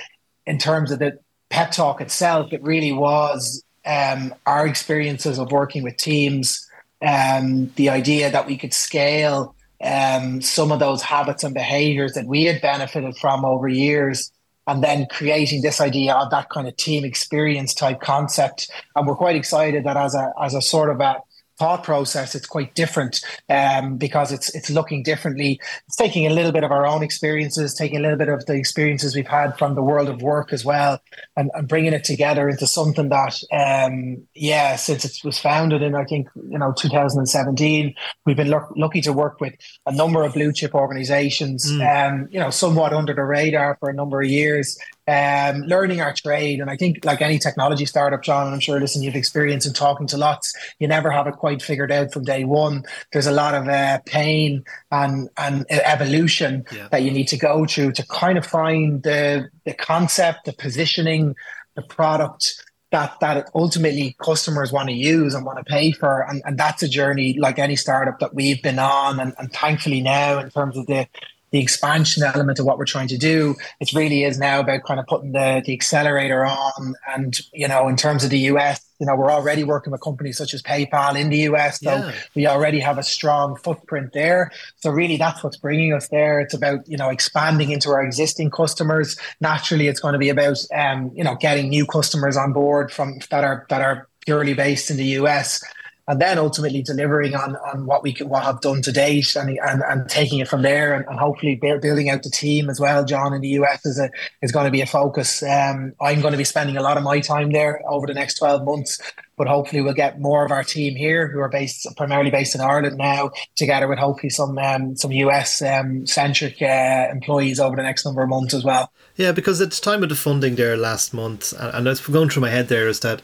in 0.46 0.58
terms 0.58 0.90
of 0.90 0.98
the 0.98 1.18
pep 1.50 1.70
talk 1.70 2.00
itself, 2.00 2.52
it 2.52 2.62
really 2.62 2.92
was 2.92 3.62
um, 3.86 4.34
our 4.46 4.66
experiences 4.66 5.38
of 5.38 5.52
working 5.52 5.82
with 5.82 5.96
teams, 5.96 6.66
um, 7.00 7.70
the 7.76 7.90
idea 7.90 8.30
that 8.30 8.46
we 8.46 8.56
could 8.56 8.74
scale 8.74 9.54
um, 9.82 10.42
some 10.42 10.72
of 10.72 10.80
those 10.80 11.02
habits 11.02 11.44
and 11.44 11.54
behaviors 11.54 12.14
that 12.14 12.26
we 12.26 12.44
had 12.44 12.60
benefited 12.60 13.16
from 13.16 13.44
over 13.44 13.68
years 13.68 14.32
and 14.68 14.84
then 14.84 15.06
creating 15.10 15.62
this 15.62 15.80
idea 15.80 16.14
of 16.14 16.30
that 16.30 16.50
kind 16.50 16.68
of 16.68 16.76
team 16.76 17.02
experience 17.04 17.72
type 17.72 18.00
concept. 18.00 18.70
And 18.94 19.06
we're 19.06 19.16
quite 19.16 19.34
excited 19.34 19.82
that 19.84 19.96
as 19.96 20.14
a 20.14 20.32
as 20.40 20.54
a 20.54 20.60
sort 20.60 20.90
of 20.90 21.00
a 21.00 21.16
thought 21.58 21.82
process 21.82 22.34
it's 22.34 22.46
quite 22.46 22.74
different 22.74 23.20
um, 23.48 23.96
because 23.96 24.32
it's 24.32 24.54
it's 24.54 24.70
looking 24.70 25.02
differently 25.02 25.60
it's 25.86 25.96
taking 25.96 26.26
a 26.26 26.30
little 26.30 26.52
bit 26.52 26.64
of 26.64 26.70
our 26.70 26.86
own 26.86 27.02
experiences 27.02 27.74
taking 27.74 27.98
a 27.98 28.02
little 28.02 28.16
bit 28.16 28.28
of 28.28 28.44
the 28.46 28.54
experiences 28.54 29.14
we've 29.14 29.26
had 29.26 29.56
from 29.58 29.74
the 29.74 29.82
world 29.82 30.08
of 30.08 30.22
work 30.22 30.52
as 30.52 30.64
well 30.64 31.00
and, 31.36 31.50
and 31.54 31.68
bringing 31.68 31.92
it 31.92 32.04
together 32.04 32.48
into 32.48 32.66
something 32.66 33.08
that 33.08 33.40
um, 33.52 34.22
yeah 34.34 34.76
since 34.76 35.04
it 35.04 35.16
was 35.24 35.38
founded 35.38 35.82
in 35.82 35.94
i 35.94 36.04
think 36.04 36.28
you 36.48 36.58
know 36.58 36.72
2017 36.72 37.94
we've 38.24 38.36
been 38.36 38.54
lucky 38.76 39.00
to 39.00 39.12
work 39.12 39.40
with 39.40 39.54
a 39.86 39.92
number 39.92 40.22
of 40.22 40.34
blue 40.34 40.52
chip 40.52 40.74
organizations 40.74 41.70
mm. 41.72 41.82
um, 41.88 42.28
you 42.30 42.38
know 42.38 42.50
somewhat 42.50 42.92
under 42.92 43.14
the 43.14 43.24
radar 43.24 43.76
for 43.80 43.90
a 43.90 43.94
number 43.94 44.20
of 44.20 44.28
years 44.28 44.78
um, 45.08 45.62
learning 45.62 46.02
our 46.02 46.12
trade. 46.12 46.60
And 46.60 46.70
I 46.70 46.76
think, 46.76 47.04
like 47.04 47.22
any 47.22 47.38
technology 47.38 47.86
startup, 47.86 48.22
John, 48.22 48.46
and 48.46 48.54
I'm 48.54 48.60
sure, 48.60 48.78
listen, 48.78 49.02
you've 49.02 49.16
experience 49.16 49.64
in 49.66 49.72
talking 49.72 50.06
to 50.08 50.18
lots, 50.18 50.54
you 50.78 50.86
never 50.86 51.10
have 51.10 51.26
it 51.26 51.36
quite 51.36 51.62
figured 51.62 51.90
out 51.90 52.12
from 52.12 52.24
day 52.24 52.44
one. 52.44 52.84
There's 53.12 53.26
a 53.26 53.32
lot 53.32 53.54
of 53.54 53.68
uh, 53.68 54.00
pain 54.04 54.64
and, 54.90 55.30
and 55.38 55.64
evolution 55.70 56.66
yeah. 56.70 56.88
that 56.90 57.02
you 57.02 57.10
need 57.10 57.28
to 57.28 57.38
go 57.38 57.64
through 57.64 57.92
to 57.92 58.06
kind 58.06 58.36
of 58.36 58.44
find 58.44 59.02
the, 59.02 59.48
the 59.64 59.72
concept, 59.72 60.44
the 60.44 60.52
positioning, 60.52 61.34
the 61.74 61.82
product 61.82 62.62
that 62.90 63.20
that 63.20 63.50
ultimately 63.54 64.16
customers 64.22 64.72
want 64.72 64.88
to 64.88 64.94
use 64.94 65.34
and 65.34 65.44
want 65.44 65.58
to 65.58 65.64
pay 65.64 65.92
for 65.92 66.22
and, 66.22 66.40
and 66.46 66.58
that's 66.58 66.82
a 66.82 66.88
journey 66.88 67.34
like 67.38 67.58
any 67.58 67.76
startup 67.76 68.18
that 68.18 68.34
we've 68.34 68.62
been 68.62 68.78
on 68.78 69.20
and, 69.20 69.34
and 69.38 69.52
thankfully 69.52 70.00
now 70.00 70.38
in 70.38 70.48
terms 70.48 70.74
of 70.74 70.86
the 70.86 71.06
the 71.50 71.60
expansion 71.60 72.22
element 72.22 72.58
of 72.58 72.66
what 72.66 72.78
we're 72.78 72.84
trying 72.84 73.08
to 73.08 73.18
do. 73.18 73.56
It 73.80 73.92
really 73.92 74.24
is 74.24 74.38
now 74.38 74.60
about 74.60 74.82
kind 74.84 75.00
of 75.00 75.06
putting 75.06 75.32
the, 75.32 75.62
the 75.64 75.72
accelerator 75.72 76.44
on. 76.44 76.94
And, 77.14 77.38
you 77.52 77.68
know, 77.68 77.88
in 77.88 77.96
terms 77.96 78.24
of 78.24 78.30
the 78.30 78.38
US, 78.50 78.84
you 78.98 79.06
know, 79.06 79.14
we're 79.14 79.30
already 79.30 79.64
working 79.64 79.92
with 79.92 80.00
companies 80.00 80.36
such 80.36 80.52
as 80.52 80.62
PayPal 80.62 81.18
in 81.18 81.30
the 81.30 81.38
US. 81.50 81.80
So 81.80 81.90
yeah. 81.90 82.12
we 82.34 82.46
already 82.46 82.80
have 82.80 82.98
a 82.98 83.02
strong 83.02 83.56
footprint 83.56 84.12
there. 84.12 84.50
So 84.76 84.90
really 84.90 85.16
that's 85.16 85.42
what's 85.42 85.56
bringing 85.56 85.92
us 85.92 86.08
there. 86.08 86.40
It's 86.40 86.54
about, 86.54 86.86
you 86.88 86.96
know, 86.96 87.08
expanding 87.08 87.70
into 87.70 87.90
our 87.90 88.02
existing 88.02 88.50
customers. 88.50 89.16
Naturally, 89.40 89.86
it's 89.88 90.00
going 90.00 90.14
to 90.14 90.18
be 90.18 90.28
about, 90.28 90.58
um, 90.74 91.12
you 91.14 91.24
know, 91.24 91.36
getting 91.36 91.68
new 91.68 91.86
customers 91.86 92.36
on 92.36 92.52
board 92.52 92.92
from 92.92 93.20
that 93.30 93.44
are, 93.44 93.66
that 93.70 93.80
are 93.80 94.08
purely 94.26 94.52
based 94.52 94.90
in 94.90 94.96
the 94.96 95.06
US 95.20 95.62
and 96.08 96.20
then 96.20 96.38
ultimately 96.38 96.82
delivering 96.82 97.36
on 97.36 97.54
on 97.56 97.84
what 97.86 98.02
we 98.02 98.12
could, 98.12 98.28
what 98.28 98.42
have 98.42 98.60
done 98.62 98.82
to 98.82 98.90
date 98.90 99.36
and 99.36 99.58
and, 99.62 99.82
and 99.86 100.08
taking 100.08 100.40
it 100.40 100.48
from 100.48 100.62
there 100.62 100.94
and, 100.94 101.04
and 101.06 101.18
hopefully 101.18 101.54
building 101.54 102.08
out 102.08 102.22
the 102.22 102.30
team 102.30 102.68
as 102.70 102.80
well. 102.80 103.04
John 103.04 103.34
in 103.34 103.42
the 103.42 103.50
US 103.60 103.84
is 103.84 103.98
a 103.98 104.10
is 104.42 104.50
going 104.50 104.64
to 104.64 104.70
be 104.70 104.80
a 104.80 104.86
focus. 104.86 105.42
Um, 105.42 105.92
I'm 106.00 106.20
going 106.20 106.32
to 106.32 106.38
be 106.38 106.44
spending 106.44 106.78
a 106.78 106.82
lot 106.82 106.96
of 106.96 107.04
my 107.04 107.20
time 107.20 107.52
there 107.52 107.82
over 107.86 108.06
the 108.06 108.14
next 108.14 108.38
twelve 108.38 108.64
months. 108.64 108.98
But 109.36 109.46
hopefully 109.46 109.82
we'll 109.82 109.94
get 109.94 110.20
more 110.20 110.44
of 110.44 110.50
our 110.50 110.64
team 110.64 110.96
here, 110.96 111.28
who 111.28 111.38
are 111.38 111.48
based 111.48 111.86
primarily 111.96 112.32
based 112.32 112.56
in 112.56 112.60
Ireland 112.60 112.96
now, 112.96 113.30
together 113.54 113.86
with 113.86 114.00
hopefully 114.00 114.30
some 114.30 114.58
um, 114.58 114.96
some 114.96 115.12
US 115.12 115.62
um, 115.62 116.06
centric 116.06 116.60
uh, 116.60 117.06
employees 117.12 117.60
over 117.60 117.76
the 117.76 117.84
next 117.84 118.04
number 118.04 118.22
of 118.22 118.28
months 118.30 118.54
as 118.54 118.64
well. 118.64 118.90
Yeah, 119.14 119.32
because 119.32 119.60
at 119.60 119.70
the 119.70 119.80
time 119.80 120.02
of 120.02 120.08
the 120.08 120.16
funding 120.16 120.56
there 120.56 120.76
last 120.76 121.12
month, 121.12 121.52
and, 121.52 121.74
and 121.74 121.86
what's 121.86 122.04
going 122.06 122.30
through 122.30 122.42
my 122.42 122.50
head 122.50 122.68
there 122.68 122.88
is 122.88 123.00
that 123.00 123.20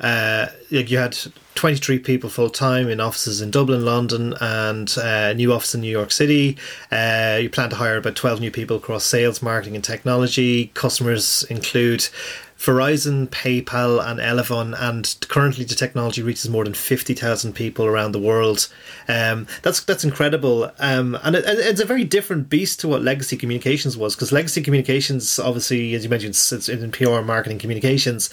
uh, 0.00 0.46
you 0.70 0.98
had 0.98 1.16
23 1.54 1.98
people 1.98 2.30
full 2.30 2.48
time 2.50 2.88
in 2.88 3.00
offices 3.00 3.40
in 3.40 3.50
Dublin, 3.50 3.84
London, 3.84 4.34
and 4.40 4.94
uh, 4.96 5.30
a 5.30 5.34
new 5.34 5.52
office 5.52 5.74
in 5.74 5.82
New 5.82 5.90
York 5.90 6.10
City. 6.10 6.56
Uh, 6.90 7.38
you 7.42 7.50
plan 7.50 7.70
to 7.70 7.76
hire 7.76 7.96
about 7.96 8.16
12 8.16 8.40
new 8.40 8.50
people 8.50 8.76
across 8.76 9.04
sales, 9.04 9.42
marketing, 9.42 9.74
and 9.74 9.84
technology. 9.84 10.68
Customers 10.68 11.42
include 11.50 12.08
Verizon, 12.60 13.26
PayPal, 13.28 14.06
and 14.06 14.20
Elavon, 14.20 14.78
and 14.78 15.16
currently 15.28 15.64
the 15.64 15.74
technology 15.74 16.22
reaches 16.22 16.50
more 16.50 16.64
than 16.64 16.74
fifty 16.74 17.14
thousand 17.14 17.54
people 17.54 17.86
around 17.86 18.12
the 18.12 18.18
world. 18.18 18.68
Um, 19.08 19.46
that's 19.62 19.82
that's 19.82 20.04
incredible, 20.04 20.70
um, 20.78 21.18
and 21.22 21.36
it, 21.36 21.44
it's 21.46 21.80
a 21.80 21.86
very 21.86 22.04
different 22.04 22.50
beast 22.50 22.78
to 22.80 22.88
what 22.88 23.00
Legacy 23.00 23.38
Communications 23.38 23.96
was, 23.96 24.14
because 24.14 24.30
Legacy 24.30 24.60
Communications, 24.60 25.38
obviously, 25.38 25.94
as 25.94 26.04
you 26.04 26.10
mentioned, 26.10 26.32
it's 26.32 26.68
in 26.68 26.92
PR, 26.92 27.22
marketing, 27.22 27.58
communications 27.58 28.28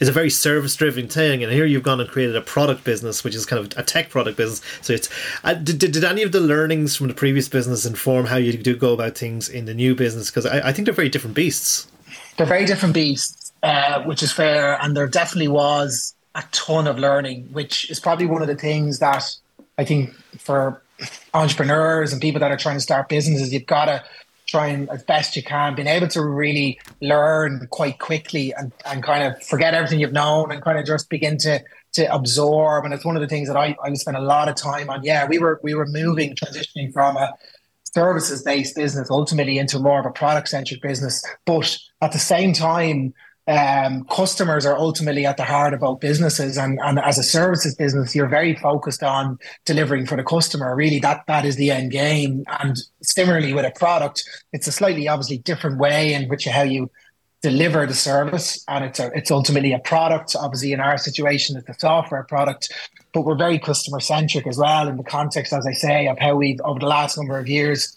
is 0.00 0.08
a 0.08 0.12
very 0.12 0.30
service 0.30 0.74
driven 0.74 1.06
thing, 1.08 1.42
and 1.42 1.52
here 1.52 1.66
you've 1.66 1.82
gone 1.82 2.00
and 2.00 2.10
created 2.10 2.34
a 2.34 2.40
product 2.40 2.84
business, 2.84 3.22
which 3.22 3.34
is 3.34 3.46
kind 3.46 3.64
of 3.64 3.78
a 3.78 3.82
tech 3.82 4.08
product 4.08 4.36
business. 4.36 4.62
So 4.82 4.92
it's 4.92 5.08
uh, 5.44 5.54
did, 5.54 5.78
did 5.78 6.04
any 6.04 6.22
of 6.22 6.32
the 6.32 6.40
learnings 6.40 6.96
from 6.96 7.08
the 7.08 7.14
previous 7.14 7.48
business 7.48 7.86
inform 7.86 8.26
how 8.26 8.36
you 8.36 8.56
do 8.56 8.74
go 8.74 8.94
about 8.94 9.16
things 9.16 9.48
in 9.48 9.66
the 9.66 9.74
new 9.74 9.94
business? 9.94 10.30
Because 10.30 10.46
I, 10.46 10.68
I 10.68 10.72
think 10.72 10.86
they're 10.86 10.94
very 10.94 11.10
different 11.10 11.36
beasts. 11.36 11.86
They're 12.36 12.46
very 12.46 12.64
different 12.64 12.94
beasts, 12.94 13.52
uh, 13.62 14.02
which 14.02 14.22
is 14.22 14.32
fair, 14.32 14.80
and 14.82 14.96
there 14.96 15.06
definitely 15.06 15.48
was 15.48 16.14
a 16.34 16.44
ton 16.52 16.86
of 16.86 16.98
learning, 16.98 17.48
which 17.52 17.90
is 17.90 18.00
probably 18.00 18.26
one 18.26 18.40
of 18.40 18.48
the 18.48 18.56
things 18.56 19.00
that 19.00 19.36
I 19.78 19.84
think 19.84 20.14
for 20.38 20.82
entrepreneurs 21.34 22.12
and 22.12 22.20
people 22.20 22.40
that 22.40 22.50
are 22.50 22.56
trying 22.56 22.76
to 22.76 22.80
start 22.80 23.08
businesses, 23.08 23.52
you've 23.52 23.66
got 23.66 23.86
to 23.86 24.04
trying 24.50 24.88
as 24.90 25.02
best 25.04 25.36
you 25.36 25.42
can, 25.42 25.74
being 25.74 25.88
able 25.88 26.08
to 26.08 26.22
really 26.22 26.78
learn 27.00 27.66
quite 27.70 27.98
quickly 27.98 28.52
and, 28.56 28.72
and 28.84 29.02
kind 29.02 29.24
of 29.24 29.42
forget 29.44 29.74
everything 29.74 30.00
you've 30.00 30.12
known 30.12 30.50
and 30.50 30.62
kind 30.62 30.78
of 30.78 30.84
just 30.84 31.08
begin 31.08 31.38
to 31.38 31.62
to 31.92 32.14
absorb. 32.14 32.84
And 32.84 32.94
it's 32.94 33.04
one 33.04 33.16
of 33.16 33.22
the 33.22 33.28
things 33.28 33.48
that 33.48 33.56
I, 33.56 33.76
I 33.82 33.92
spent 33.94 34.16
a 34.16 34.20
lot 34.20 34.48
of 34.48 34.54
time 34.54 34.90
on. 34.90 35.02
Yeah, 35.02 35.26
we 35.26 35.38
were 35.38 35.60
we 35.62 35.74
were 35.74 35.86
moving, 35.86 36.34
transitioning 36.34 36.92
from 36.92 37.16
a 37.16 37.32
services 37.94 38.42
based 38.42 38.76
business 38.76 39.10
ultimately 39.10 39.58
into 39.58 39.78
more 39.78 39.98
of 40.00 40.06
a 40.06 40.10
product 40.10 40.48
centric 40.48 40.82
business. 40.82 41.24
But 41.46 41.76
at 42.00 42.12
the 42.12 42.18
same 42.18 42.52
time, 42.52 43.14
um, 43.50 44.04
customers 44.04 44.64
are 44.64 44.76
ultimately 44.76 45.26
at 45.26 45.36
the 45.36 45.44
heart 45.44 45.74
of 45.74 45.80
both 45.80 46.00
businesses 46.00 46.56
and, 46.56 46.78
and 46.82 46.98
as 47.00 47.18
a 47.18 47.22
services 47.22 47.74
business 47.74 48.14
you're 48.14 48.28
very 48.28 48.54
focused 48.54 49.02
on 49.02 49.38
delivering 49.64 50.06
for 50.06 50.16
the 50.16 50.22
customer. 50.22 50.74
Really 50.76 51.00
that 51.00 51.24
that 51.26 51.44
is 51.44 51.56
the 51.56 51.70
end 51.70 51.90
game. 51.90 52.44
And 52.60 52.78
similarly 53.02 53.52
with 53.52 53.66
a 53.66 53.72
product 53.72 54.22
it's 54.52 54.68
a 54.68 54.72
slightly 54.72 55.08
obviously 55.08 55.38
different 55.38 55.78
way 55.78 56.14
in 56.14 56.28
which 56.28 56.44
how 56.44 56.62
you 56.62 56.90
deliver 57.42 57.86
the 57.86 57.94
service. 57.94 58.64
And 58.68 58.84
it's 58.84 59.00
a, 59.00 59.10
it's 59.14 59.30
ultimately 59.30 59.72
a 59.72 59.80
product. 59.80 60.36
Obviously 60.38 60.72
in 60.72 60.80
our 60.80 60.96
situation 60.96 61.56
it's 61.56 61.68
a 61.68 61.80
software 61.80 62.22
product 62.22 62.72
but 63.12 63.22
we're 63.22 63.34
very 63.34 63.58
customer 63.58 63.98
centric 63.98 64.46
as 64.46 64.58
well 64.58 64.86
in 64.86 64.96
the 64.96 65.02
context 65.02 65.52
as 65.52 65.66
i 65.66 65.72
say 65.72 66.06
of 66.06 66.16
how 66.20 66.36
we've 66.36 66.60
over 66.64 66.78
the 66.78 66.86
last 66.86 67.16
number 67.16 67.40
of 67.40 67.48
years 67.48 67.92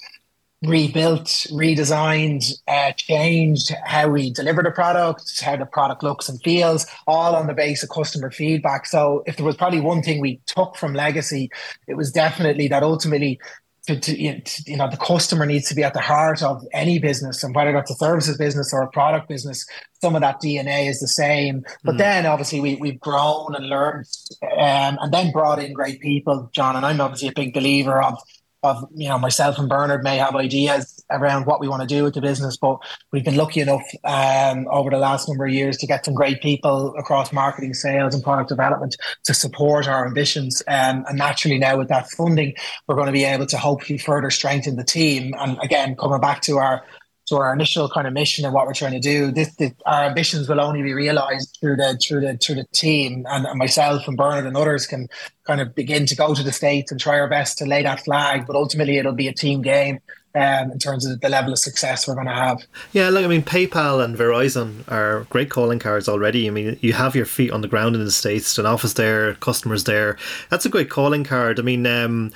rebuilt, 0.63 1.25
redesigned, 1.51 2.45
uh, 2.67 2.91
changed 2.93 3.73
how 3.85 4.07
we 4.07 4.31
deliver 4.31 4.63
the 4.63 4.71
product, 4.71 5.41
how 5.41 5.55
the 5.55 5.65
product 5.65 6.03
looks 6.03 6.29
and 6.29 6.41
feels, 6.41 6.85
all 7.05 7.35
on 7.35 7.47
the 7.47 7.53
base 7.53 7.83
of 7.83 7.89
customer 7.89 8.31
feedback. 8.31 8.85
So 8.85 9.23
if 9.25 9.37
there 9.37 9.45
was 9.45 9.57
probably 9.57 9.81
one 9.81 10.01
thing 10.01 10.21
we 10.21 10.39
took 10.45 10.75
from 10.77 10.93
legacy, 10.93 11.49
it 11.87 11.95
was 11.95 12.11
definitely 12.11 12.67
that 12.69 12.83
ultimately 12.83 13.39
to, 13.87 13.99
to, 13.99 14.17
you 14.17 14.77
know 14.77 14.89
the 14.89 14.97
customer 14.97 15.45
needs 15.45 15.67
to 15.67 15.75
be 15.75 15.83
at 15.83 15.93
the 15.93 15.99
heart 15.99 16.41
of 16.41 16.65
any 16.71 16.99
business 16.99 17.43
and 17.43 17.53
whether 17.53 17.73
that's 17.73 17.91
a 17.91 17.95
services 17.95 18.37
business 18.37 18.73
or 18.73 18.81
a 18.81 18.89
product 18.89 19.27
business 19.27 19.65
some 20.01 20.15
of 20.15 20.21
that 20.21 20.41
dna 20.41 20.87
is 20.87 21.01
the 21.01 21.07
same 21.07 21.65
but 21.83 21.95
mm. 21.95 21.97
then 21.97 22.25
obviously 22.25 22.61
we, 22.61 22.75
we've 22.75 22.99
grown 23.01 23.53
and 23.55 23.67
learned 23.67 24.05
um, 24.53 24.97
and 25.01 25.13
then 25.13 25.33
brought 25.33 25.61
in 25.61 25.73
great 25.73 25.99
people 25.99 26.49
john 26.53 26.77
and 26.77 26.85
i'm 26.85 27.01
obviously 27.01 27.27
a 27.27 27.33
big 27.33 27.53
believer 27.53 28.01
of 28.01 28.17
of 28.63 28.87
you 28.95 29.09
know 29.09 29.19
myself 29.19 29.59
and 29.59 29.69
Bernard 29.69 30.03
may 30.03 30.17
have 30.17 30.35
ideas 30.35 31.03
around 31.11 31.45
what 31.45 31.59
we 31.59 31.67
want 31.67 31.81
to 31.81 31.87
do 31.87 32.03
with 32.03 32.13
the 32.13 32.21
business, 32.21 32.57
but 32.57 32.77
we've 33.11 33.23
been 33.23 33.35
lucky 33.35 33.61
enough 33.61 33.83
um, 34.03 34.67
over 34.71 34.89
the 34.89 34.97
last 34.97 35.27
number 35.27 35.45
of 35.45 35.53
years 35.53 35.77
to 35.77 35.87
get 35.87 36.05
some 36.05 36.13
great 36.13 36.41
people 36.41 36.95
across 36.97 37.31
marketing, 37.31 37.73
sales, 37.73 38.15
and 38.15 38.23
product 38.23 38.49
development 38.49 38.95
to 39.25 39.33
support 39.33 39.87
our 39.87 40.07
ambitions. 40.07 40.61
Um, 40.67 41.05
and 41.07 41.17
naturally, 41.17 41.57
now 41.57 41.77
with 41.77 41.89
that 41.89 42.09
funding, 42.09 42.55
we're 42.87 42.95
going 42.95 43.07
to 43.07 43.13
be 43.13 43.25
able 43.25 43.45
to 43.47 43.57
hopefully 43.57 43.99
further 43.99 44.29
strengthen 44.29 44.75
the 44.75 44.83
team. 44.83 45.33
And 45.37 45.57
again, 45.61 45.95
coming 45.95 46.21
back 46.21 46.41
to 46.43 46.57
our 46.57 46.83
to 47.27 47.37
our 47.37 47.53
initial 47.53 47.89
kind 47.89 48.07
of 48.07 48.13
mission 48.13 48.45
and 48.45 48.53
what 48.53 48.67
we're 48.67 48.73
trying 48.73 48.91
to 48.93 48.99
do. 48.99 49.31
This, 49.31 49.53
this, 49.55 49.71
our 49.85 50.03
ambitions 50.03 50.49
will 50.49 50.59
only 50.59 50.81
be 50.81 50.93
realised 50.93 51.57
through 51.59 51.77
the 51.77 51.97
through 52.01 52.21
the 52.21 52.37
through 52.37 52.55
the 52.55 52.65
team, 52.73 53.25
and, 53.29 53.45
and, 53.45 53.57
myself 53.57 54.07
and 54.07 54.17
Bernard 54.17 54.45
and 54.45 54.57
others 54.57 54.85
can 54.85 55.07
kind 55.45 55.61
of 55.61 55.73
begin 55.75 56.05
to 56.07 56.15
go 56.15 56.33
to 56.33 56.43
the 56.43 56.51
states 56.51 56.91
and 56.91 56.99
try 56.99 57.19
our 57.19 57.29
best 57.29 57.57
to 57.59 57.65
lay 57.65 57.83
that 57.83 58.01
flag. 58.01 58.45
But 58.45 58.55
ultimately, 58.55 58.97
it'll 58.97 59.13
be 59.13 59.27
a 59.27 59.33
team 59.33 59.61
game. 59.61 59.99
Um, 60.35 60.71
in 60.71 60.79
terms 60.79 61.05
of 61.05 61.21
the 61.21 61.29
level 61.29 61.53
of 61.53 61.59
success 61.59 62.07
we're 62.07 62.15
going 62.15 62.25
to 62.25 62.33
have. 62.33 62.65
Yeah, 62.91 63.09
look, 63.09 63.23
I 63.23 63.27
mean, 63.27 63.43
PayPal 63.43 64.03
and 64.03 64.17
Verizon 64.17 64.83
are 64.91 65.27
great 65.29 65.51
calling 65.51 65.77
cards 65.77 66.09
already. 66.09 66.47
I 66.47 66.49
mean, 66.49 66.75
you 66.81 66.93
have 66.93 67.15
your 67.15 67.27
feet 67.27 67.51
on 67.51 67.61
the 67.61 67.67
ground 67.67 67.95
in 67.95 68.03
the 68.03 68.09
States, 68.09 68.57
an 68.57 68.65
office 68.65 68.93
there, 68.93 69.35
customers 69.35 69.83
there. 69.83 70.17
That's 70.49 70.65
a 70.65 70.69
great 70.69 70.89
calling 70.89 71.23
card. 71.23 71.59
I 71.59 71.61
mean, 71.61 71.85
um, 71.85 72.31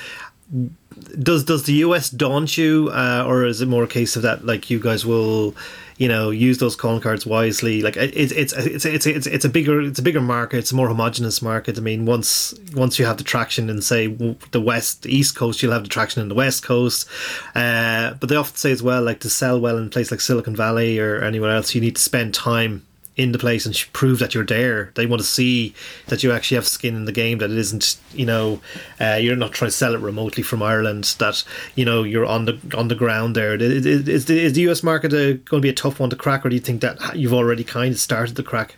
does 1.22 1.44
does 1.44 1.64
the 1.64 1.74
US 1.74 2.10
daunt 2.10 2.58
you, 2.58 2.90
uh, 2.92 3.24
or 3.28 3.46
is 3.46 3.62
it 3.62 3.68
more 3.68 3.84
a 3.84 3.88
case 3.88 4.16
of 4.16 4.22
that 4.24 4.46
like 4.46 4.70
you 4.70 4.80
guys 4.80 5.06
will, 5.06 5.56
you 5.98 6.08
know, 6.08 6.30
use 6.30 6.58
those 6.58 6.76
calling 6.76 7.02
cards 7.02 7.26
wisely? 7.26 7.82
Like 7.82 7.98
it's 7.98 8.32
it's 8.32 8.54
it's 8.54 8.86
it's 8.86 9.06
it's 9.06 9.28
it's 9.28 9.46
a 9.46 9.50
bigger 9.50 9.82
it's 9.82 10.00
a 10.00 10.02
bigger 10.02 10.22
market. 10.22 10.58
It's 10.58 10.72
a 10.72 10.76
more 10.76 10.88
homogenous 10.88 11.42
market. 11.42 11.78
I 11.78 11.82
mean, 11.82 12.06
once 12.06 12.54
once 12.74 12.98
you 12.98 13.06
have 13.06 13.18
the 13.18 13.24
traction 13.24 13.70
in 13.70 13.82
say 13.82 14.08
the 14.08 14.62
west 14.62 15.04
the 15.04 15.16
east 15.16 15.36
coast, 15.36 15.62
you'll 15.62 15.74
have 15.74 15.84
the 15.84 15.90
traction 15.90 16.22
in 16.22 16.30
the 16.30 16.36
west 16.36 16.64
coast. 16.64 17.08
Uh, 17.54 18.14
but 18.14 18.30
they 18.30 18.36
often 18.36 18.56
say 18.56 18.72
as 18.72 18.82
well, 18.82 19.04
like 19.04 19.20
to 19.20 19.30
sell 19.30 19.60
well 19.60 19.78
in 19.78 19.88
a 19.88 19.90
place 19.90 20.12
like 20.12 20.22
Silicon 20.22 20.56
Valley 20.56 20.98
or 20.98 21.22
anywhere 21.22 21.52
else, 21.52 21.76
you 21.76 21.82
need 21.82 21.98
to 21.98 22.02
spend 22.02 22.34
time 22.34 22.87
in 23.18 23.32
the 23.32 23.40
place 23.40 23.66
and 23.66 23.76
prove 23.94 24.20
that 24.20 24.34
you're 24.34 24.46
there. 24.46 24.92
They 24.94 25.08
want 25.08 25.22
to 25.22 25.28
see 25.28 25.74
that 26.06 26.24
you 26.24 26.32
actually 26.32 26.56
have 26.56 26.68
skin 26.68 26.96
in 26.96 27.06
the 27.06 27.12
game. 27.12 27.40
That 27.40 27.52
it 27.52 27.58
isn't, 27.58 27.98
you 28.14 28.26
know, 28.26 28.62
uh, 29.02 29.16
you're 29.16 29.36
not 29.36 29.52
trying 29.52 29.72
to 29.72 29.76
sell 29.76 29.96
it 29.96 30.00
remotely 30.00 30.44
from 30.44 30.62
Ireland. 30.62 31.16
That 31.20 31.44
you 31.76 31.84
know 31.84 32.04
you're 32.04 32.26
on 32.26 32.46
the 32.46 32.60
on 32.78 32.88
the 32.88 32.96
ground 32.96 33.36
there. 33.36 33.56
Is, 33.56 33.86
is, 33.86 34.26
the, 34.26 34.40
is 34.40 34.54
the 34.54 34.62
US 34.70 34.84
market 34.84 35.14
a, 35.14 35.34
going 35.34 35.62
to 35.62 35.66
be 35.66 35.70
a 35.70 35.74
tough 35.74 36.00
one 36.00 36.12
to 36.12 36.16
crack, 36.16 36.46
or 36.46 36.50
do 36.50 36.56
you 36.56 36.62
think 36.62 36.82
that 36.82 37.18
you've 37.18 37.34
already 37.34 37.64
kind 37.64 37.94
of 37.94 38.00
started 38.00 38.36
to 38.36 38.44
crack? 38.44 38.78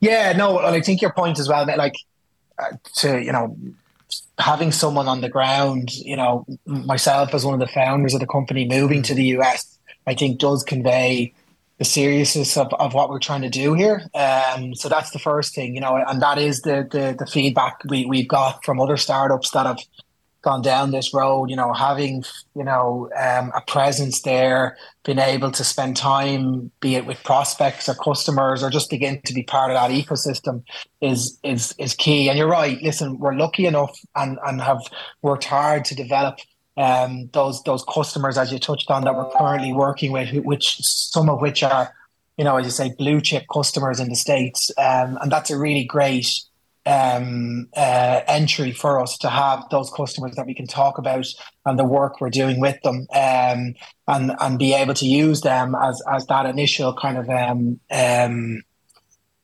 Yeah, 0.00 0.32
no, 0.32 0.58
I 0.58 0.80
think 0.80 1.02
your 1.02 1.12
point 1.12 1.38
as 1.38 1.48
well. 1.48 1.66
That 1.66 1.78
like 1.78 1.94
uh, 2.58 2.72
to 2.96 3.22
you 3.22 3.32
know 3.32 3.56
having 4.38 4.72
someone 4.72 5.08
on 5.08 5.20
the 5.20 5.28
ground, 5.28 5.92
you 5.92 6.16
know, 6.16 6.46
myself 6.66 7.34
as 7.34 7.44
one 7.44 7.54
of 7.54 7.60
the 7.60 7.72
founders 7.72 8.14
of 8.14 8.20
the 8.20 8.26
company 8.26 8.66
moving 8.66 9.02
to 9.02 9.14
the 9.14 9.24
US, 9.36 9.78
I 10.06 10.14
think 10.14 10.40
does 10.40 10.62
convey 10.62 11.34
the 11.82 11.88
seriousness 11.88 12.56
of, 12.56 12.72
of 12.74 12.94
what 12.94 13.10
we're 13.10 13.18
trying 13.18 13.42
to 13.42 13.50
do 13.50 13.74
here. 13.74 14.02
Um, 14.14 14.72
so 14.72 14.88
that's 14.88 15.10
the 15.10 15.18
first 15.18 15.52
thing, 15.52 15.74
you 15.74 15.80
know, 15.80 15.96
and 15.96 16.22
that 16.22 16.38
is 16.38 16.62
the 16.62 16.86
the, 16.88 17.16
the 17.18 17.26
feedback 17.26 17.82
we, 17.88 18.06
we've 18.06 18.28
got 18.28 18.64
from 18.64 18.80
other 18.80 18.96
startups 18.96 19.50
that 19.50 19.66
have 19.66 19.80
gone 20.42 20.62
down 20.62 20.92
this 20.92 21.12
road, 21.12 21.50
you 21.50 21.56
know, 21.56 21.72
having, 21.72 22.24
you 22.54 22.62
know, 22.62 23.08
um, 23.16 23.50
a 23.54 23.60
presence 23.66 24.22
there, 24.22 24.76
being 25.04 25.18
able 25.18 25.50
to 25.50 25.64
spend 25.64 25.96
time, 25.96 26.70
be 26.80 26.94
it 26.94 27.04
with 27.04 27.22
prospects 27.24 27.88
or 27.88 27.94
customers 27.94 28.62
or 28.62 28.70
just 28.70 28.88
begin 28.88 29.20
to 29.24 29.34
be 29.34 29.42
part 29.42 29.72
of 29.72 29.76
that 29.76 29.90
ecosystem 29.90 30.62
is 31.00 31.36
is 31.42 31.74
is 31.78 31.94
key. 31.94 32.28
And 32.28 32.38
you're 32.38 32.48
right, 32.48 32.80
listen, 32.80 33.18
we're 33.18 33.34
lucky 33.34 33.66
enough 33.66 33.98
and, 34.14 34.38
and 34.46 34.60
have 34.60 34.82
worked 35.22 35.44
hard 35.44 35.84
to 35.86 35.96
develop 35.96 36.38
um, 36.76 37.28
those 37.32 37.62
those 37.64 37.84
customers 37.84 38.38
as 38.38 38.52
you 38.52 38.58
touched 38.58 38.90
on 38.90 39.04
that 39.04 39.14
we're 39.14 39.30
currently 39.30 39.72
working 39.72 40.12
with, 40.12 40.32
which 40.44 40.76
some 40.80 41.28
of 41.28 41.40
which 41.40 41.62
are, 41.62 41.94
you 42.36 42.44
know, 42.44 42.56
as 42.56 42.64
you 42.64 42.70
say, 42.70 42.94
blue 42.96 43.20
chip 43.20 43.44
customers 43.52 44.00
in 44.00 44.08
the 44.08 44.16
states, 44.16 44.70
um, 44.78 45.18
and 45.20 45.30
that's 45.30 45.50
a 45.50 45.58
really 45.58 45.84
great 45.84 46.40
um, 46.86 47.68
uh, 47.76 48.20
entry 48.26 48.72
for 48.72 49.00
us 49.00 49.16
to 49.18 49.28
have 49.28 49.64
those 49.70 49.90
customers 49.90 50.34
that 50.36 50.46
we 50.46 50.54
can 50.54 50.66
talk 50.66 50.98
about 50.98 51.26
and 51.64 51.78
the 51.78 51.84
work 51.84 52.20
we're 52.20 52.30
doing 52.30 52.58
with 52.58 52.80
them, 52.82 53.06
um, 53.14 53.74
and 54.08 54.34
and 54.40 54.58
be 54.58 54.72
able 54.74 54.94
to 54.94 55.06
use 55.06 55.42
them 55.42 55.74
as 55.74 56.02
as 56.10 56.26
that 56.26 56.46
initial 56.46 56.94
kind 56.94 57.18
of 57.18 57.28
um, 57.28 57.80
um, 57.90 58.62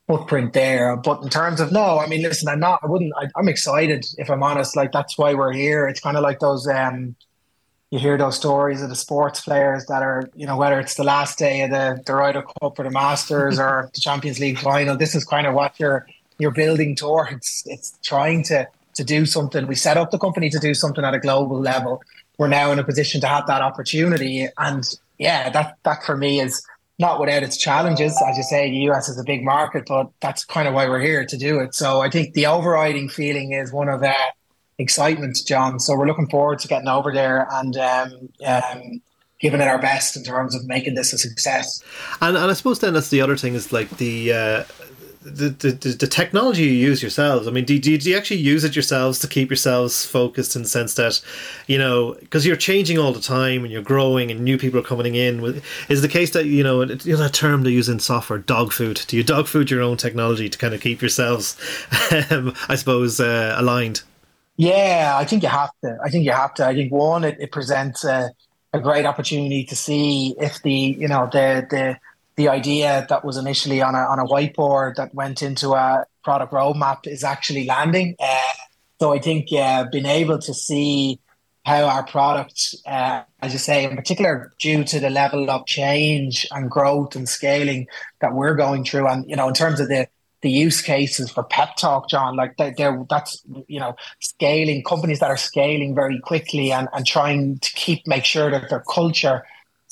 footprint 0.08 0.54
there. 0.54 0.96
But 0.96 1.22
in 1.22 1.28
terms 1.28 1.60
of 1.60 1.70
no, 1.70 1.98
I 2.00 2.06
mean, 2.06 2.22
listen, 2.22 2.48
I'm 2.48 2.58
not. 2.58 2.80
I 2.82 2.86
wouldn't. 2.86 3.12
I, 3.16 3.28
am 3.38 3.48
excited 3.48 4.06
if 4.16 4.30
I'm 4.30 4.42
honest. 4.42 4.74
Like 4.74 4.90
that's 4.90 5.16
why 5.16 5.34
we're 5.34 5.52
here. 5.52 5.86
It's 5.86 6.00
kind 6.00 6.16
of 6.16 6.24
like 6.24 6.40
those. 6.40 6.66
um 6.66 7.14
You 7.90 7.98
hear 7.98 8.18
those 8.18 8.36
stories 8.36 8.82
of 8.82 8.88
the 8.88 8.96
sports 8.96 9.40
players 9.40 9.86
that 9.86 10.02
are, 10.02 10.28
you 10.34 10.46
know, 10.46 10.56
whether 10.56 10.78
it's 10.80 10.96
the 10.96 11.04
last 11.04 11.38
day 11.38 11.62
of 11.62 11.70
the 11.70 12.02
the 12.04 12.14
Ryder 12.14 12.42
Cup 12.42 12.78
or 12.78 12.84
the 12.84 12.90
Masters 12.90 13.58
or 13.60 13.90
the 13.94 14.00
Champions 14.00 14.40
League 14.40 14.58
final. 14.58 14.96
This 14.96 15.14
is 15.14 15.24
kind 15.24 15.46
of 15.46 15.54
what 15.54 15.78
you're 15.78 16.06
you're 16.38 16.56
building 16.62 16.96
towards. 16.96 17.62
It's 17.66 17.96
trying 18.02 18.42
to 18.44 18.66
to 18.94 19.04
do 19.04 19.26
something. 19.26 19.66
We 19.66 19.76
set 19.76 19.96
up 19.96 20.10
the 20.10 20.18
company 20.18 20.50
to 20.50 20.58
do 20.58 20.74
something 20.74 21.04
at 21.04 21.14
a 21.14 21.20
global 21.20 21.60
level. 21.60 22.02
We're 22.38 22.48
now 22.48 22.72
in 22.72 22.78
a 22.78 22.84
position 22.84 23.20
to 23.20 23.28
have 23.28 23.46
that 23.46 23.62
opportunity, 23.62 24.48
and 24.56 24.84
yeah, 25.18 25.50
that 25.50 25.76
that 25.84 26.04
for 26.04 26.16
me 26.16 26.40
is 26.40 26.64
not 26.98 27.20
without 27.20 27.42
its 27.42 27.56
challenges. 27.56 28.20
As 28.28 28.36
you 28.36 28.42
say, 28.42 28.70
the 28.70 28.90
US 28.90 29.08
is 29.08 29.18
a 29.18 29.24
big 29.24 29.44
market, 29.44 29.84
but 29.86 30.10
that's 30.20 30.44
kind 30.44 30.66
of 30.66 30.74
why 30.74 30.88
we're 30.88 31.00
here 31.00 31.24
to 31.24 31.36
do 31.36 31.60
it. 31.60 31.74
So 31.74 32.00
I 32.00 32.10
think 32.10 32.34
the 32.34 32.46
overriding 32.46 33.08
feeling 33.08 33.52
is 33.52 33.72
one 33.72 33.88
of 33.88 34.02
uh, 34.02 34.12
excitement, 34.78 35.38
John. 35.46 35.78
So 35.78 35.96
we're 35.96 36.06
looking 36.06 36.28
forward 36.28 36.58
to 36.60 36.68
getting 36.68 36.88
over 36.88 37.12
there 37.12 37.46
and 37.52 37.76
um, 37.76 38.28
um, 38.44 39.00
giving 39.40 39.60
it 39.60 39.68
our 39.68 39.78
best 39.78 40.16
in 40.16 40.24
terms 40.24 40.54
of 40.54 40.66
making 40.66 40.94
this 40.94 41.12
a 41.12 41.18
success. 41.18 41.82
And, 42.20 42.36
and 42.36 42.50
I 42.50 42.54
suppose 42.54 42.80
then 42.80 42.94
that's 42.94 43.10
the 43.10 43.20
other 43.20 43.36
thing 43.36 43.54
is 43.54 43.72
like 43.72 43.90
the 43.98 44.32
uh, 44.32 44.64
the, 45.22 45.50
the, 45.50 45.70
the 45.90 46.06
technology 46.06 46.62
you 46.62 46.70
use 46.70 47.02
yourselves. 47.02 47.46
I 47.46 47.50
mean, 47.50 47.64
do, 47.64 47.78
do, 47.78 47.96
do 47.98 48.10
you 48.10 48.16
actually 48.16 48.38
use 48.38 48.64
it 48.64 48.76
yourselves 48.76 49.18
to 49.20 49.28
keep 49.28 49.50
yourselves 49.50 50.04
focused 50.04 50.56
in 50.56 50.62
the 50.62 50.68
sense 50.68 50.94
that, 50.94 51.20
you 51.66 51.78
know, 51.78 52.14
because 52.20 52.46
you're 52.46 52.56
changing 52.56 52.98
all 52.98 53.12
the 53.12 53.20
time 53.20 53.64
and 53.64 53.72
you're 53.72 53.82
growing 53.82 54.30
and 54.30 54.40
new 54.40 54.58
people 54.58 54.80
are 54.80 54.84
coming 54.84 55.14
in? 55.14 55.62
Is 55.88 56.02
the 56.02 56.08
case 56.08 56.30
that, 56.30 56.46
you 56.46 56.62
know, 56.62 56.82
you 56.82 57.12
know 57.12 57.18
that 57.18 57.34
term 57.34 57.62
they 57.62 57.70
use 57.70 57.88
in 57.88 58.00
software, 58.00 58.38
dog 58.38 58.72
food? 58.72 59.02
Do 59.08 59.16
you 59.16 59.24
dog 59.24 59.46
food 59.46 59.70
your 59.70 59.82
own 59.82 59.96
technology 59.96 60.48
to 60.48 60.58
kind 60.58 60.74
of 60.74 60.80
keep 60.80 61.02
yourselves, 61.02 61.56
um, 62.30 62.54
I 62.68 62.76
suppose, 62.76 63.20
uh, 63.20 63.54
aligned? 63.58 64.02
Yeah, 64.56 65.14
I 65.16 65.24
think 65.24 65.42
you 65.42 65.48
have 65.48 65.70
to. 65.84 65.98
I 66.04 66.10
think 66.10 66.24
you 66.24 66.32
have 66.32 66.54
to. 66.54 66.66
I 66.66 66.74
think 66.74 66.92
one, 66.92 67.24
it, 67.24 67.36
it 67.38 67.52
presents 67.52 68.04
a, 68.04 68.30
a 68.72 68.80
great 68.80 69.06
opportunity 69.06 69.64
to 69.64 69.76
see 69.76 70.34
if 70.38 70.60
the, 70.62 70.72
you 70.72 71.06
know, 71.06 71.28
the, 71.32 71.66
the, 71.70 71.96
the 72.38 72.48
idea 72.48 73.04
that 73.08 73.24
was 73.24 73.36
initially 73.36 73.82
on 73.82 73.96
a 73.96 73.98
on 73.98 74.20
a 74.20 74.24
whiteboard 74.24 74.94
that 74.94 75.12
went 75.12 75.42
into 75.42 75.72
a 75.72 76.04
product 76.22 76.52
roadmap 76.52 77.00
is 77.04 77.24
actually 77.24 77.66
landing. 77.66 78.14
Uh, 78.20 78.52
so 79.00 79.12
I 79.12 79.18
think 79.18 79.48
being 79.48 80.06
able 80.06 80.38
to 80.38 80.54
see 80.54 81.20
how 81.64 81.82
our 81.84 82.04
product, 82.06 82.76
uh, 82.86 83.22
as 83.42 83.52
you 83.52 83.58
say, 83.58 83.84
in 83.84 83.96
particular 83.96 84.52
due 84.60 84.84
to 84.84 85.00
the 85.00 85.10
level 85.10 85.50
of 85.50 85.66
change 85.66 86.46
and 86.52 86.70
growth 86.70 87.16
and 87.16 87.28
scaling 87.28 87.88
that 88.20 88.32
we're 88.32 88.54
going 88.54 88.84
through, 88.84 89.08
and 89.08 89.28
you 89.28 89.34
know, 89.34 89.48
in 89.48 89.54
terms 89.54 89.80
of 89.80 89.88
the 89.88 90.08
the 90.40 90.50
use 90.50 90.80
cases 90.80 91.28
for 91.32 91.42
pep 91.42 91.74
talk 91.74 92.08
john 92.08 92.36
like 92.36 92.56
they, 92.58 92.72
they're 92.76 93.04
that's 93.10 93.42
you 93.66 93.80
know 93.80 93.96
scaling 94.20 94.84
companies 94.84 95.18
that 95.18 95.32
are 95.32 95.36
scaling 95.36 95.96
very 95.96 96.20
quickly 96.20 96.70
and, 96.70 96.88
and 96.92 97.04
trying 97.04 97.58
to 97.58 97.72
keep 97.72 98.06
make 98.06 98.24
sure 98.24 98.48
that 98.48 98.70
their 98.70 98.84
culture 98.88 99.42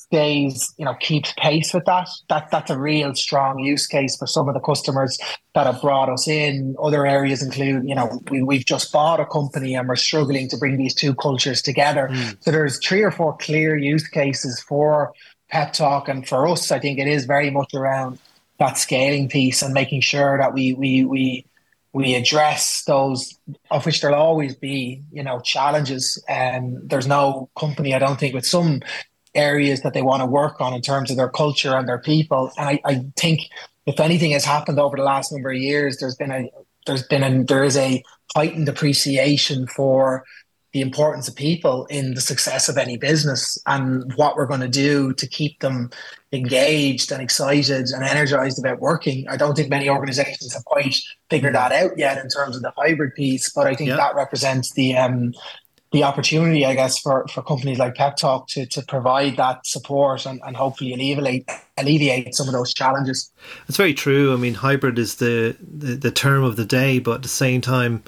stays, 0.07 0.73
you 0.79 0.85
know, 0.85 0.95
keeps 0.95 1.33
pace 1.37 1.75
with 1.75 1.85
that. 1.87 2.09
That 2.29 2.51
that's 2.51 2.71
a 2.71 2.79
real 2.79 3.15
strong 3.15 3.59
use 3.59 3.87
case 3.87 4.17
for 4.17 4.27
some 4.27 4.49
of 4.49 4.55
the 4.55 4.61
customers 4.61 5.19
that 5.55 5.67
have 5.67 5.81
brought 5.81 6.09
us 6.09 6.29
in. 6.29 6.77
Other 6.81 7.07
areas 7.07 7.43
include, 7.43 7.89
you 7.89 7.95
know, 7.95 8.21
we, 8.31 8.43
we've 8.43 8.65
just 8.65 8.93
bought 8.93 9.21
a 9.21 9.27
company 9.27 9.75
and 9.75 9.89
we're 9.89 9.97
struggling 9.97 10.49
to 10.51 10.57
bring 10.57 10.77
these 10.77 10.95
two 10.95 11.15
cultures 11.15 11.61
together. 11.61 12.09
Mm. 12.11 12.37
So 12.43 12.51
there's 12.51 12.79
three 12.85 13.03
or 13.03 13.11
four 13.11 13.37
clear 13.39 13.77
use 13.77 14.07
cases 14.07 14.61
for 14.61 15.13
pep 15.49 15.73
talk, 15.73 16.09
and 16.09 16.27
for 16.27 16.47
us, 16.47 16.71
I 16.71 16.79
think 16.79 16.99
it 16.99 17.09
is 17.09 17.25
very 17.25 17.51
much 17.51 17.75
around 17.75 18.19
that 18.59 18.79
scaling 18.79 19.29
piece 19.29 19.63
and 19.63 19.75
making 19.75 20.01
sure 20.01 20.39
that 20.39 20.55
we 20.55 20.73
we 20.73 21.05
we 21.05 21.47
we 21.93 22.15
address 22.15 22.85
those 22.85 23.39
of 23.71 23.85
which 23.87 24.01
there'll 24.01 24.21
always 24.21 24.55
be 24.55 25.03
you 25.13 25.23
know 25.23 25.41
challenges 25.41 26.23
and 26.29 26.79
there's 26.85 27.07
no 27.07 27.49
company 27.59 27.95
i 27.95 27.99
don't 27.99 28.21
think 28.21 28.35
with 28.35 28.47
some 28.47 28.83
areas 29.37 29.83
that 29.83 29.95
they 29.95 30.03
want 30.03 30.23
to 30.23 30.27
work 30.27 30.61
on 30.61 30.73
in 30.73 30.83
terms 30.83 31.11
of 31.11 31.17
their 31.17 31.29
culture 31.29 31.75
and 31.77 31.89
their 31.89 31.99
people. 31.99 32.51
And 32.57 32.69
I, 32.69 32.81
I 32.85 33.05
think 33.17 33.41
if 33.87 34.01
anything 34.01 34.33
has 34.33 34.45
happened 34.45 34.79
over 34.79 34.97
the 34.97 35.03
last 35.03 35.33
number 35.33 35.51
of 35.51 35.59
years, 35.59 35.99
there's 35.99 36.17
been 36.17 36.33
a 36.33 36.51
there's 36.87 37.05
been 37.05 37.23
a 37.23 37.45
there 37.45 37.65
is 37.65 37.77
a 37.77 38.03
heightened 38.35 38.69
appreciation 38.69 39.67
for 39.67 40.25
the 40.73 40.83
importance 40.83 41.27
of 41.27 41.35
people 41.35 41.87
in 41.87 42.13
the 42.13 42.21
success 42.21 42.69
of 42.69 42.77
any 42.77 42.99
business 42.99 43.59
and 43.67 44.13
what 44.17 44.37
we're 44.37 44.47
going 44.47 44.61
to 44.61 44.69
do 44.69 45.11
to 45.15 45.27
keep 45.27 45.59
them 45.61 45.91
engaged 46.33 47.11
and 47.11 47.23
excited 47.23 47.87
and 47.95 48.05
energized 48.05 48.59
about 48.59 48.79
working. 48.79 49.27
I 49.29 49.39
don't 49.39 49.55
think 49.55 49.71
many 49.71 49.89
organizations 49.89 50.53
have 50.53 50.67
quite 50.67 50.95
figured 51.31 51.55
that 51.55 51.73
out 51.73 51.97
yet 51.97 52.23
in 52.23 52.29
terms 52.29 52.57
of 52.57 52.63
the 52.63 52.75
hybrid 52.77 53.15
piece, 53.15 53.51
but 53.51 53.67
I 53.67 53.75
think 53.75 53.89
yeah. 53.89 53.97
that 53.97 54.17
represents 54.17 54.75
the 54.75 54.95
um, 54.99 55.33
the 55.93 56.03
opportunity, 56.03 56.67
I 56.67 56.75
guess, 56.75 56.99
for, 56.99 57.27
for 57.29 57.43
companies 57.43 57.79
like 57.79 57.95
Pep 57.95 58.17
Talk 58.17 58.49
to, 58.49 58.67
to 58.67 58.83
provide 58.83 59.37
that 59.37 59.67
support 59.67 60.27
and, 60.27 60.41
and 60.45 60.57
hopefully 60.57 60.93
alleviate 60.93 61.49
alleviate 61.79 62.35
some 62.35 62.49
of 62.49 62.55
those 62.55 62.73
challenges. 62.73 63.31
It's 63.69 63.77
very 63.77 63.95
true. 63.95 64.33
I 64.33 64.37
mean, 64.37 64.55
hybrid 64.55 64.99
is 64.99 65.17
the, 65.17 65.57
the, 65.61 65.95
the 65.95 66.11
term 66.11 66.43
of 66.43 66.57
the 66.57 66.65
day, 66.65 66.99
but 66.99 67.17
at 67.17 67.23
the 67.23 67.29
same 67.29 67.61
time, 67.61 68.03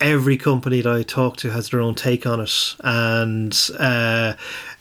every 0.00 0.36
company 0.36 0.82
that 0.82 0.92
I 0.92 1.02
talk 1.02 1.36
to 1.38 1.50
has 1.50 1.70
their 1.70 1.80
own 1.80 1.94
take 1.94 2.26
on 2.26 2.40
it, 2.40 2.74
and 2.80 3.70
uh, 3.78 4.34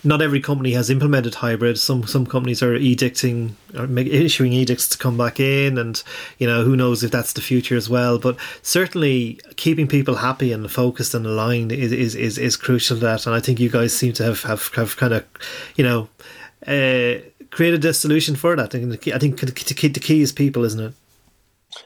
not 0.04 0.22
every 0.22 0.42
company 0.42 0.74
has 0.74 0.90
implemented 0.90 1.36
hybrid. 1.36 1.80
Some 1.80 2.06
some 2.06 2.26
companies 2.26 2.62
are 2.62 2.78
edicting 2.78 3.52
or 3.78 3.86
issuing 3.98 4.54
edicts 4.54 4.90
to 4.90 4.98
come 4.98 5.18
back 5.18 5.40
in, 5.40 5.78
and 5.78 6.02
you 6.38 6.48
know 6.48 6.64
who 6.64 6.76
knows 6.76 7.04
if 7.04 7.12
that's 7.12 7.34
the 7.34 7.42
future 7.42 7.76
as 7.76 7.90
well. 7.90 8.20
But 8.20 8.38
certainly, 8.62 9.40
keeping 9.56 9.88
people 9.88 10.16
happy 10.16 10.52
and 10.52 10.70
focused 10.70 11.14
and 11.14 11.26
aligned 11.26 11.72
is 11.72 11.92
is 11.92 12.16
is, 12.16 12.38
is 12.38 12.58
crucial. 12.58 12.98
To 12.98 13.02
that, 13.02 13.26
and 13.26 13.36
I 13.36 13.40
think 13.40 13.60
you 13.60 13.70
guys 13.70 13.98
seem 13.98 14.14
to 14.14 14.24
have 14.24 14.44
have, 14.44 14.68
have 14.76 14.98
kind 14.98 15.14
of, 15.14 15.26
you 15.76 15.84
know. 15.84 16.10
Uh, 16.66 17.20
created 17.52 17.86
a 17.86 17.94
solution 17.94 18.36
for 18.36 18.56
that. 18.56 18.74
I 18.74 18.80
think 18.80 18.90
the 18.90 18.98
key, 18.98 19.14
I 19.14 19.20
think 19.20 19.40
the 19.40 19.52
key, 19.52 19.88
the 19.88 20.00
key 20.00 20.22
is 20.22 20.32
people, 20.32 20.64
isn't 20.66 20.80
it? 20.80 20.94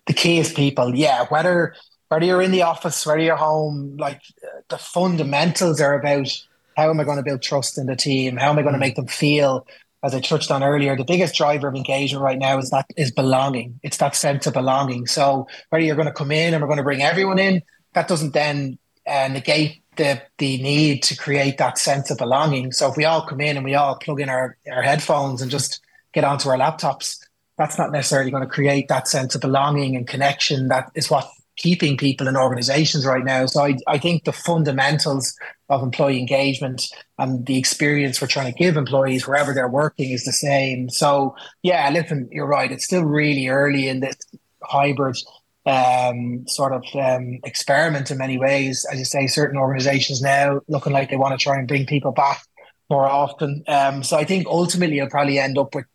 The 0.08 0.14
key 0.14 0.40
is 0.40 0.54
people. 0.54 0.96
Yeah, 0.96 1.26
whether 1.28 1.76
whether 2.10 2.26
you're 2.26 2.42
in 2.42 2.52
the 2.52 2.64
office, 2.64 3.06
whether 3.06 3.22
you're 3.22 3.36
home, 3.36 3.96
like 3.98 4.22
the 4.70 4.78
fundamentals 4.78 5.80
are 5.80 5.98
about 5.98 6.28
how 6.76 6.90
am 6.90 7.00
I 7.00 7.04
going 7.04 7.18
to 7.18 7.24
build 7.24 7.42
trust 7.42 7.78
in 7.78 7.86
the 7.86 7.96
team? 7.96 8.38
How 8.38 8.50
am 8.50 8.60
I 8.60 8.62
going 8.62 8.74
to 8.74 8.78
mm. 8.78 8.82
make 8.82 8.96
them 8.96 9.08
feel? 9.08 9.66
As 10.02 10.16
I 10.16 10.22
touched 10.22 10.50
on 10.50 10.64
earlier, 10.64 10.96
the 10.96 11.04
biggest 11.04 11.36
driver 11.36 11.68
of 11.68 11.76
engagement 11.76 12.24
right 12.24 12.40
now 12.40 12.58
is 12.58 12.70
that 12.70 12.86
is 12.96 13.12
belonging. 13.12 13.80
It's 13.84 13.98
that 13.98 14.16
sense 14.16 14.48
of 14.48 14.54
belonging. 14.54 15.08
So 15.08 15.48
whether 15.70 15.84
you're 15.84 15.98
going 15.98 16.08
to 16.08 16.14
come 16.14 16.32
in 16.32 16.54
and 16.54 16.62
we're 16.62 16.70
going 16.70 16.78
to 16.78 16.84
bring 16.84 17.02
everyone 17.02 17.38
in, 17.38 17.62
that 17.94 18.08
doesn't 18.08 18.34
then 18.34 18.78
uh, 19.06 19.28
negate 19.28 19.82
the 19.98 20.22
the 20.38 20.62
need 20.62 21.04
to 21.04 21.18
create 21.18 21.58
that 21.58 21.78
sense 21.78 22.10
of 22.10 22.18
belonging. 22.18 22.72
So 22.72 22.90
if 22.90 22.96
we 22.96 23.04
all 23.04 23.26
come 23.26 23.42
in 23.42 23.58
and 23.58 23.66
we 23.66 23.76
all 23.76 23.98
plug 23.98 24.22
in 24.22 24.30
our, 24.30 24.58
our 24.72 24.82
headphones 24.82 25.42
and 25.42 25.52
just 25.52 25.82
get 26.14 26.24
onto 26.24 26.48
our 26.48 26.58
laptops, 26.58 27.20
that's 27.58 27.78
not 27.78 27.92
necessarily 27.92 28.32
going 28.32 28.44
to 28.44 28.50
create 28.50 28.88
that 28.88 29.10
sense 29.10 29.36
of 29.36 29.42
belonging 29.42 29.98
and 29.98 30.08
connection. 30.08 30.70
That 30.70 30.90
is 30.96 31.10
what 31.10 31.30
keeping 31.60 31.98
people 31.98 32.28
in 32.28 32.36
organizations 32.36 33.06
right 33.06 33.24
now. 33.24 33.46
So 33.46 33.64
I, 33.64 33.76
I 33.88 34.00
think 34.00 34.24
the 34.24 34.32
fundamentals 34.32 35.38
of 35.70 35.84
employee 35.84 36.18
engagement 36.18 36.88
and 37.18 37.46
the 37.46 37.60
experience 37.60 38.20
we're 38.20 38.28
trying 38.28 38.52
to 38.52 38.58
give 38.58 38.78
employees 38.78 39.28
wherever 39.28 39.54
they're 39.54 39.70
working 39.70 40.10
is 40.12 40.24
the 40.24 40.32
same. 40.32 40.90
So 40.90 41.36
yeah, 41.62 41.88
listen, 41.92 42.30
you're 42.32 42.48
right. 42.48 42.72
It's 42.72 42.86
still 42.86 43.04
really 43.04 43.48
early 43.50 43.88
in 43.88 44.00
this 44.00 44.18
hybrid 44.64 45.18
um, 45.66 46.48
sort 46.48 46.74
of 46.74 46.84
um, 46.96 47.40
experiment 47.44 48.10
in 48.10 48.18
many 48.18 48.38
ways. 48.38 48.86
As 48.92 48.98
you 48.98 49.06
say, 49.06 49.28
certain 49.28 49.58
organizations 49.58 50.22
now 50.22 50.62
looking 50.70 50.94
like 50.94 51.10
they 51.10 51.18
want 51.18 51.38
to 51.38 51.44
try 51.44 51.58
and 51.58 51.68
bring 51.68 51.86
people 51.86 52.14
back 52.14 52.42
more 52.90 53.06
often. 53.06 53.64
Um, 53.68 54.02
so 54.02 54.18
I 54.18 54.24
think 54.24 54.48
ultimately 54.48 54.96
you'll 54.96 55.10
probably 55.10 55.38
end 55.38 55.58
up 55.58 55.76
with 55.76 55.86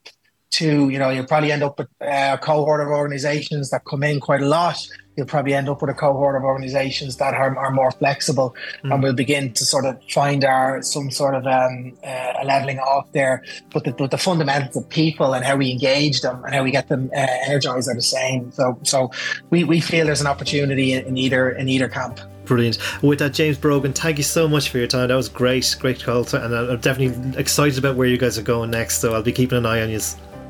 two, 0.55 0.89
you 0.89 0.99
know, 0.99 1.11
you'll 1.11 1.27
probably 1.27 1.53
end 1.53 1.63
up 1.63 1.79
with 1.79 1.89
a 2.01 2.39
cohort 2.41 2.81
of 2.81 2.89
organizations 2.89 3.71
that 3.71 3.85
come 3.85 4.03
in 4.03 4.21
quite 4.21 4.41
a 4.41 4.47
lot 4.47 4.79
you'll 5.17 5.27
probably 5.27 5.55
end 5.55 5.69
up 5.69 5.81
with 5.81 5.91
a 5.91 5.95
cohort 5.95 6.37
of 6.37 6.43
organizations 6.43 7.17
that 7.17 7.35
are, 7.35 7.57
are 7.57 7.71
more 7.71 7.91
flexible 7.93 8.55
mm. 8.83 8.93
and 8.93 9.03
we'll 9.03 9.15
begin 9.15 9.53
to 9.53 9.65
sort 9.65 9.85
of 9.85 9.99
find 10.11 10.45
our 10.45 10.83
some 10.83 11.11
sort 11.11 11.35
of 11.35 11.47
um, 11.47 11.97
uh, 12.05 12.33
leveling 12.45 12.79
off 12.79 13.11
there 13.13 13.43
but 13.73 13.85
the, 13.85 13.93
but 13.93 14.11
the 14.11 14.19
fundamentals 14.19 14.77
of 14.77 14.89
people 14.89 15.35
and 15.35 15.45
how 15.45 15.57
we 15.57 15.71
engage 15.71 16.21
them 16.21 16.43
and 16.45 16.55
how 16.55 16.63
we 16.63 16.71
get 16.71 16.89
them 16.89 17.11
uh, 17.17 17.27
energized 17.47 17.89
are 17.89 17.95
the 17.95 18.03
same 18.03 18.51
so 18.53 18.79
so 18.83 19.11
we, 19.51 19.65
we 19.65 19.81
feel 19.81 20.07
there's 20.07 20.21
an 20.21 20.27
opportunity 20.27 20.93
in 20.93 21.17
either 21.17 21.51
in 21.51 21.69
either 21.69 21.89
camp 21.89 22.21
Brilliant. 22.45 22.77
With 23.03 23.21
that, 23.21 23.33
James 23.33 23.57
Brogan, 23.57 23.95
thank 23.95 24.19
you 24.19 24.23
so 24.23 24.47
much 24.47 24.69
for 24.69 24.77
your 24.77 24.87
time. 24.87 25.09
That 25.09 25.15
was 25.15 25.31
great, 25.31 25.75
great 25.81 26.03
call, 26.03 26.27
and 26.37 26.55
I'm 26.55 26.79
definitely 26.79 27.41
excited 27.41 27.79
about 27.79 27.97
where 27.97 28.07
you 28.07 28.19
guys 28.19 28.37
are 28.37 28.43
going 28.43 28.71
next. 28.71 28.99
So 28.99 29.15
I'll 29.15 29.23
be 29.23 29.33
keeping 29.33 29.57
an 29.57 29.65
eye 29.65 29.81
on 29.81 29.89
you. 29.89 30.01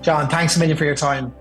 John, 0.05 0.29
thanks 0.29 0.55
a 0.57 0.59
million 0.59 0.77
for 0.77 0.85
your 0.85 0.95
time. 0.95 1.33